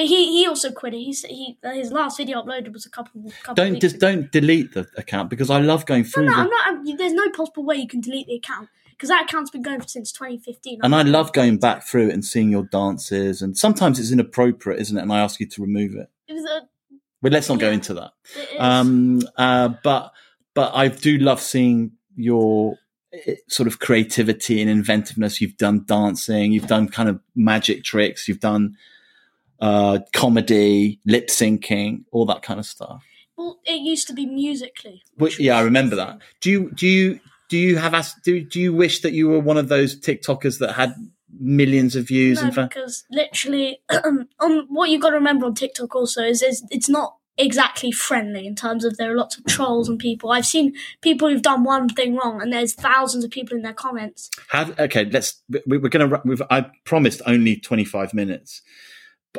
he, 0.07 0.41
he 0.41 0.47
also 0.47 0.71
quit 0.71 0.95
it. 0.95 0.99
He's, 0.99 1.23
he 1.25 1.59
his 1.63 1.91
last 1.91 2.19
video 2.19 2.43
uploaded 2.43 2.73
was 2.73 2.87
a 2.87 2.91
couple 2.91 3.33
couple. 3.43 3.55
Don't 3.55 3.81
just 3.81 3.97
ago. 3.97 4.13
don't 4.13 4.33
delete 4.33 4.75
the 4.75 4.87
account 4.97 5.31
because 5.31 5.51
I 5.51 5.59
love 5.61 5.87
going 5.87 6.05
through 6.05 6.27
No, 6.27 6.33
them. 6.33 6.41
I'm 6.41 6.49
not. 6.49 6.67
I'm, 6.67 6.97
there's 6.97 7.15
no 7.15 7.31
possible 7.31 7.65
way 7.65 7.77
you 7.77 7.89
can 7.89 8.01
delete 8.01 8.27
the 8.27 8.37
account 8.37 8.69
because 8.99 9.11
that 9.11 9.25
account's 9.25 9.51
been 9.51 9.63
going 9.63 9.81
since 9.83 10.11
2015. 10.11 10.81
And 10.83 10.95
I 10.95 11.03
love 11.03 11.33
going 11.33 11.59
back 11.59 11.85
through 11.85 12.09
it 12.09 12.15
and 12.15 12.25
seeing 12.25 12.51
your 12.51 12.65
dances. 12.65 13.41
And 13.41 13.57
sometimes 13.57 14.01
it's 14.01 14.11
inappropriate, 14.11 14.81
isn't 14.81 14.97
it? 14.97 15.03
And 15.03 15.13
I 15.13 15.21
ask 15.21 15.39
you 15.39 15.47
to 15.47 15.63
remove 15.63 15.95
it. 15.95 16.11
It 16.27 16.35
a, 16.35 16.63
But 17.23 17.33
let's 17.33 17.49
not 17.49 17.61
go 17.61 17.71
into 17.71 17.95
that. 17.95 18.11
Um, 18.59 19.23
uh, 19.37 19.71
but 19.85 20.13
but 20.55 20.75
I 20.75 20.89
do 20.89 21.19
love 21.19 21.41
seeing 21.41 21.93
your 22.17 22.77
eh, 23.13 23.37
sort 23.49 23.69
of 23.69 23.79
creativity 23.79 24.61
and 24.61 24.69
inventiveness. 24.69 25.41
You've 25.41 25.57
done 25.57 25.85
dancing, 25.87 26.53
you've 26.53 26.67
done 26.67 26.89
kind 26.89 27.09
of 27.09 27.21
magic 27.37 27.85
tricks, 27.85 28.27
you've 28.27 28.41
done 28.41 28.77
uh, 29.61 29.99
comedy, 30.15 31.01
lip 31.07 31.29
syncing, 31.29 32.05
all 32.13 32.27
that 32.27 32.43
kind 32.43 32.61
of 32.61 32.67
stuff. 32.67 33.03
well, 33.37 33.59
it 33.65 33.81
used 33.81 34.07
to 34.09 34.13
be 34.15 34.27
Musical.ly. 34.27 35.01
Which, 35.17 35.39
yeah, 35.41 35.57
I 35.59 35.63
remember 35.63 35.97
that. 35.97 36.19
Do 36.41 36.51
you 36.51 36.71
do 36.73 36.87
you 36.87 37.21
do 37.49 37.57
you 37.59 37.77
have 37.79 37.95
as 37.95 38.15
do 38.25 38.41
do 38.43 38.61
you 38.61 38.73
wish 38.75 39.01
that 39.03 39.13
you 39.13 39.29
were 39.29 39.41
one 39.41 39.57
of 39.57 39.69
those 39.69 39.99
TikTokers 40.01 40.59
that 40.61 40.73
had 40.75 40.95
millions 41.41 41.95
of 41.97 42.07
views 42.09 42.39
No, 42.41 42.47
and 42.47 42.55
fa- 42.55 42.69
because 42.73 43.05
literally, 43.11 43.81
on 44.41 44.67
what 44.69 44.91
you've 44.91 45.01
got 45.03 45.11
to 45.11 45.17
remember 45.17 45.47
on 45.47 45.55
TikTok 45.55 45.95
also 45.95 46.23
is, 46.23 46.43
is 46.43 46.65
it's 46.71 46.89
not 46.89 47.17
exactly 47.37 47.93
friendly 47.93 48.47
in 48.47 48.57
terms 48.57 48.85
of 48.85 48.97
there 48.97 49.13
are 49.13 49.17
lots 49.17 49.39
of 49.39 49.45
trolls 49.45 49.89
and 49.89 49.99
people. 49.99 50.31
I've 50.33 50.47
seen 50.47 50.75
people 51.03 51.29
who've 51.29 51.41
done 51.43 51.63
one 51.65 51.89
thing 51.89 52.17
wrong, 52.17 52.43
and 52.43 52.53
there's 52.53 52.75
thousands 52.75 53.25
of 53.25 53.31
people 53.31 53.57
in 53.57 53.63
their 53.63 53.73
comments. 53.75 54.31
Have, 54.51 54.79
okay, 54.81 55.05
let's. 55.05 55.41
we- 55.67 55.79
We're 55.79 55.89
going 55.91 56.11
to. 56.11 56.47
I 56.51 56.67
promised 56.85 57.23
only 57.27 57.57
twenty 57.57 57.85
five 57.85 58.13
minutes, 58.15 58.63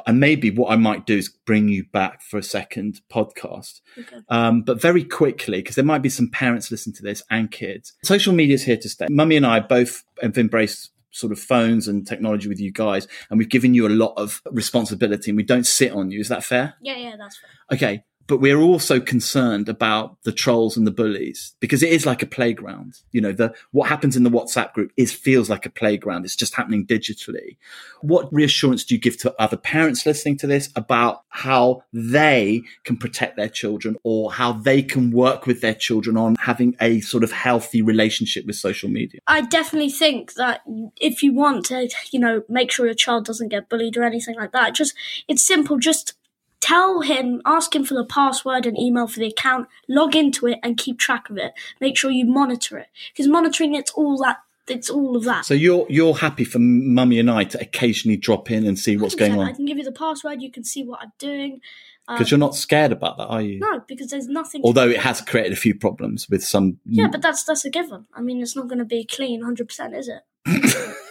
and 0.05 0.19
maybe 0.19 0.51
what 0.51 0.71
I 0.71 0.75
might 0.75 1.05
do 1.05 1.17
is 1.17 1.29
bring 1.29 1.69
you 1.69 1.85
back 1.91 2.21
for 2.21 2.37
a 2.37 2.43
second 2.43 3.01
podcast. 3.11 3.81
Okay. 3.97 4.17
Um, 4.29 4.61
but 4.61 4.81
very 4.81 5.03
quickly, 5.03 5.59
because 5.59 5.75
there 5.75 5.85
might 5.85 6.01
be 6.01 6.09
some 6.09 6.29
parents 6.29 6.71
listening 6.71 6.95
to 6.95 7.03
this 7.03 7.23
and 7.29 7.51
kids. 7.51 7.93
Social 8.03 8.33
media 8.33 8.55
is 8.55 8.63
here 8.63 8.77
to 8.77 8.89
stay. 8.89 9.07
Mummy 9.09 9.35
and 9.35 9.45
I 9.45 9.59
both 9.59 10.03
have 10.21 10.37
embraced 10.37 10.91
sort 11.11 11.31
of 11.31 11.39
phones 11.39 11.87
and 11.87 12.07
technology 12.07 12.47
with 12.47 12.59
you 12.59 12.71
guys, 12.71 13.07
and 13.29 13.39
we've 13.39 13.49
given 13.49 13.73
you 13.73 13.87
a 13.87 13.89
lot 13.89 14.13
of 14.17 14.41
responsibility, 14.51 15.31
and 15.31 15.37
we 15.37 15.43
don't 15.43 15.65
sit 15.65 15.91
on 15.91 16.11
you. 16.11 16.19
Is 16.19 16.29
that 16.29 16.43
fair? 16.43 16.75
Yeah, 16.81 16.97
yeah, 16.97 17.15
that's 17.17 17.37
fair. 17.37 17.49
Okay. 17.75 18.03
But 18.29 18.41
we're 18.41 18.61
also 18.61 18.99
concerned 18.99 19.67
about 19.69 20.17
the 20.21 20.31
trolls 20.31 20.77
and 20.77 20.85
the 20.85 20.91
bullies 20.91 21.55
because 21.59 21.81
it 21.81 21.91
is 21.91 22.05
like 22.05 22.21
a 22.21 22.27
playground. 22.27 22.99
You 23.11 23.21
know, 23.21 23.31
the 23.31 23.55
what 23.71 23.89
happens 23.89 24.15
in 24.15 24.21
the 24.21 24.29
WhatsApp 24.29 24.71
group 24.73 24.91
is 24.97 25.11
feels 25.11 25.49
like 25.49 25.65
a 25.65 25.71
playground. 25.71 26.25
It's 26.25 26.35
just 26.35 26.53
happening 26.53 26.85
digitally. 26.85 27.57
What 28.01 28.31
reassurance 28.31 28.83
do 28.83 28.93
you 28.93 29.01
give 29.01 29.17
to 29.21 29.33
other 29.41 29.57
parents 29.57 30.05
listening 30.05 30.37
to 30.37 30.47
this 30.47 30.69
about 30.75 31.23
how 31.29 31.83
they 31.91 32.61
can 32.83 32.97
protect 32.97 33.35
their 33.35 33.49
children 33.49 33.97
or 34.03 34.31
how 34.31 34.53
they 34.53 34.83
can 34.83 35.09
work 35.09 35.47
with 35.47 35.61
their 35.61 35.73
children 35.73 36.15
on 36.15 36.35
having 36.35 36.75
a 36.79 37.01
sort 37.01 37.23
of 37.23 37.31
healthy 37.31 37.81
relationship 37.81 38.45
with 38.45 38.57
social 38.57 38.89
media? 38.89 39.21
I 39.25 39.41
definitely 39.41 39.89
think 39.89 40.35
that 40.35 40.61
if 41.01 41.23
you 41.23 41.33
want 41.33 41.65
to, 41.65 41.89
you 42.11 42.19
know, 42.19 42.43
make 42.47 42.71
sure 42.71 42.85
your 42.85 42.93
child 42.93 43.25
doesn't 43.25 43.49
get 43.49 43.69
bullied 43.69 43.97
or 43.97 44.03
anything 44.03 44.35
like 44.35 44.51
that, 44.51 44.75
just 44.75 44.93
it's 45.27 45.41
simple. 45.41 45.79
Just 45.79 46.13
tell 46.61 47.01
him, 47.01 47.41
ask 47.45 47.75
him 47.75 47.83
for 47.83 47.93
the 47.93 48.05
password 48.05 48.65
and 48.65 48.77
email 48.79 49.07
for 49.07 49.19
the 49.19 49.27
account, 49.27 49.67
log 49.87 50.15
into 50.15 50.47
it, 50.47 50.59
and 50.63 50.77
keep 50.77 50.99
track 50.99 51.29
of 51.29 51.37
it. 51.37 51.53
Make 51.79 51.97
sure 51.97 52.11
you 52.11 52.25
monitor 52.25 52.77
it 52.77 52.87
because 53.13 53.27
monitoring 53.27 53.75
it's 53.75 53.91
all 53.91 54.17
that. 54.17 54.37
It's 54.67 54.89
all 54.89 55.17
of 55.17 55.23
that. 55.23 55.45
So 55.45 55.55
you're 55.55 55.87
you're 55.89 56.15
happy 56.15 56.43
for 56.43 56.59
mummy 56.59 57.17
and 57.17 57.31
I 57.31 57.43
to 57.45 57.59
occasionally 57.59 58.17
drop 58.17 58.51
in 58.51 58.67
and 58.67 58.77
see 58.77 58.97
what's 58.97 59.15
going 59.15 59.31
100%. 59.31 59.47
I 59.47 59.53
can 59.53 59.65
give 59.65 59.79
you 59.79 59.83
the 59.83 59.91
password. 59.91 60.43
You 60.43 60.51
can 60.51 60.63
see 60.63 60.83
what 60.83 60.99
I'm 61.01 61.11
doing. 61.17 61.61
Um, 62.07 62.17
because 62.17 62.29
you're 62.31 62.39
not 62.39 62.55
scared 62.55 62.91
about 62.91 63.17
that, 63.17 63.27
are 63.27 63.41
you? 63.41 63.59
no, 63.59 63.83
because 63.87 64.09
there's 64.09 64.27
nothing. 64.27 64.61
although 64.63 64.89
it 64.89 64.99
has 64.99 65.21
created 65.21 65.53
a 65.53 65.55
few 65.55 65.75
problems 65.75 66.29
with 66.29 66.43
some 66.43 66.79
yeah, 66.85 67.07
but 67.07 67.21
that's 67.21 67.43
that's 67.43 67.65
a 67.65 67.69
given. 67.69 68.05
I 68.13 68.21
mean, 68.21 68.41
it's 68.41 68.55
not 68.55 68.67
going 68.67 68.79
to 68.79 68.85
be 68.85 69.05
clean 69.05 69.39
100, 69.39 69.67
percent 69.67 69.95
is 69.95 70.07
it? 70.07 70.23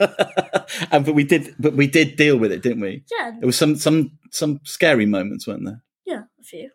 and 0.90 1.04
but 1.04 1.14
we 1.14 1.24
did 1.24 1.54
but 1.58 1.74
we 1.74 1.86
did 1.86 2.16
deal 2.16 2.36
with 2.36 2.52
it 2.52 2.62
didn't 2.62 2.80
we? 2.80 3.04
Yeah, 3.10 3.32
there 3.38 3.46
was 3.46 3.56
some 3.56 3.76
some 3.76 4.12
some 4.30 4.60
scary 4.64 5.06
moments 5.06 5.46
weren't 5.46 5.64
there? 5.64 5.82
Yeah, 6.06 6.22
a 6.40 6.42
few. 6.42 6.70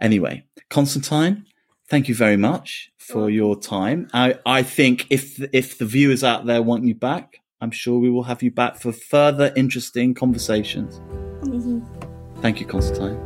anyway 0.00 0.44
constantine 0.68 1.46
thank 1.88 2.08
you 2.08 2.14
very 2.14 2.36
much 2.36 2.90
for 2.98 3.30
your 3.30 3.58
time. 3.58 4.08
I 4.12 4.34
i 4.44 4.62
think 4.62 5.06
if 5.10 5.40
if 5.52 5.78
the 5.78 5.86
viewers 5.86 6.22
out 6.24 6.44
there 6.46 6.60
want 6.62 6.84
you 6.84 6.94
back 6.94 7.40
i'm 7.60 7.70
sure 7.70 7.98
we 7.98 8.10
will 8.10 8.24
have 8.24 8.42
you 8.42 8.50
back 8.50 8.76
for 8.76 8.92
further 8.92 9.52
interesting 9.56 10.12
conversations. 10.14 11.00
Mm-hmm. 11.46 12.40
thank 12.42 12.60
you 12.60 12.66
constantine 12.66 13.18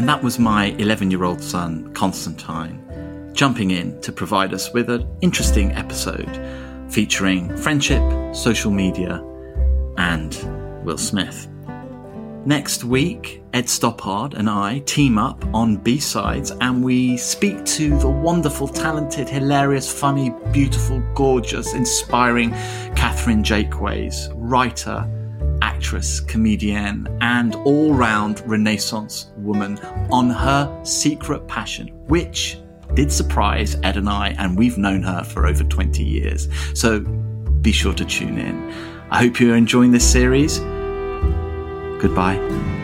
And 0.00 0.08
that 0.08 0.22
was 0.22 0.38
my 0.38 0.68
11 0.78 1.10
year 1.10 1.24
old 1.24 1.42
son, 1.42 1.92
Constantine, 1.92 2.80
jumping 3.34 3.70
in 3.70 4.00
to 4.00 4.10
provide 4.10 4.54
us 4.54 4.72
with 4.72 4.88
an 4.88 5.06
interesting 5.20 5.72
episode 5.72 6.40
featuring 6.88 7.54
friendship, 7.58 8.02
social 8.34 8.70
media, 8.70 9.22
and 9.98 10.34
Will 10.86 10.96
Smith. 10.96 11.48
Next 12.46 12.82
week, 12.82 13.42
Ed 13.52 13.66
Stoppard 13.66 14.32
and 14.32 14.48
I 14.48 14.78
team 14.86 15.18
up 15.18 15.44
on 15.52 15.76
B 15.76 15.98
sides 15.98 16.50
and 16.62 16.82
we 16.82 17.18
speak 17.18 17.62
to 17.66 17.98
the 17.98 18.08
wonderful, 18.08 18.68
talented, 18.68 19.28
hilarious, 19.28 19.92
funny, 19.92 20.32
beautiful, 20.50 21.00
gorgeous, 21.14 21.74
inspiring 21.74 22.52
Catherine 22.96 23.42
Jakeways, 23.42 24.32
writer, 24.34 25.06
actress, 25.80 26.20
comedian, 26.20 27.08
and 27.22 27.54
all 27.54 27.94
round 27.94 28.42
Renaissance 28.46 29.30
woman 29.38 29.78
on 30.10 30.28
her 30.28 30.68
secret 30.84 31.48
passion, 31.48 31.88
which 32.06 32.58
did 32.92 33.10
surprise 33.10 33.76
Ed 33.82 33.96
and 33.96 34.06
I, 34.06 34.34
and 34.36 34.58
we've 34.58 34.76
known 34.76 35.02
her 35.02 35.24
for 35.24 35.46
over 35.46 35.64
20 35.64 36.04
years. 36.04 36.48
So 36.74 37.00
be 37.00 37.72
sure 37.72 37.94
to 37.94 38.04
tune 38.04 38.36
in. 38.36 38.70
I 39.10 39.24
hope 39.24 39.40
you're 39.40 39.56
enjoying 39.56 39.90
this 39.90 40.08
series. 40.08 40.58
Goodbye. 41.98 42.79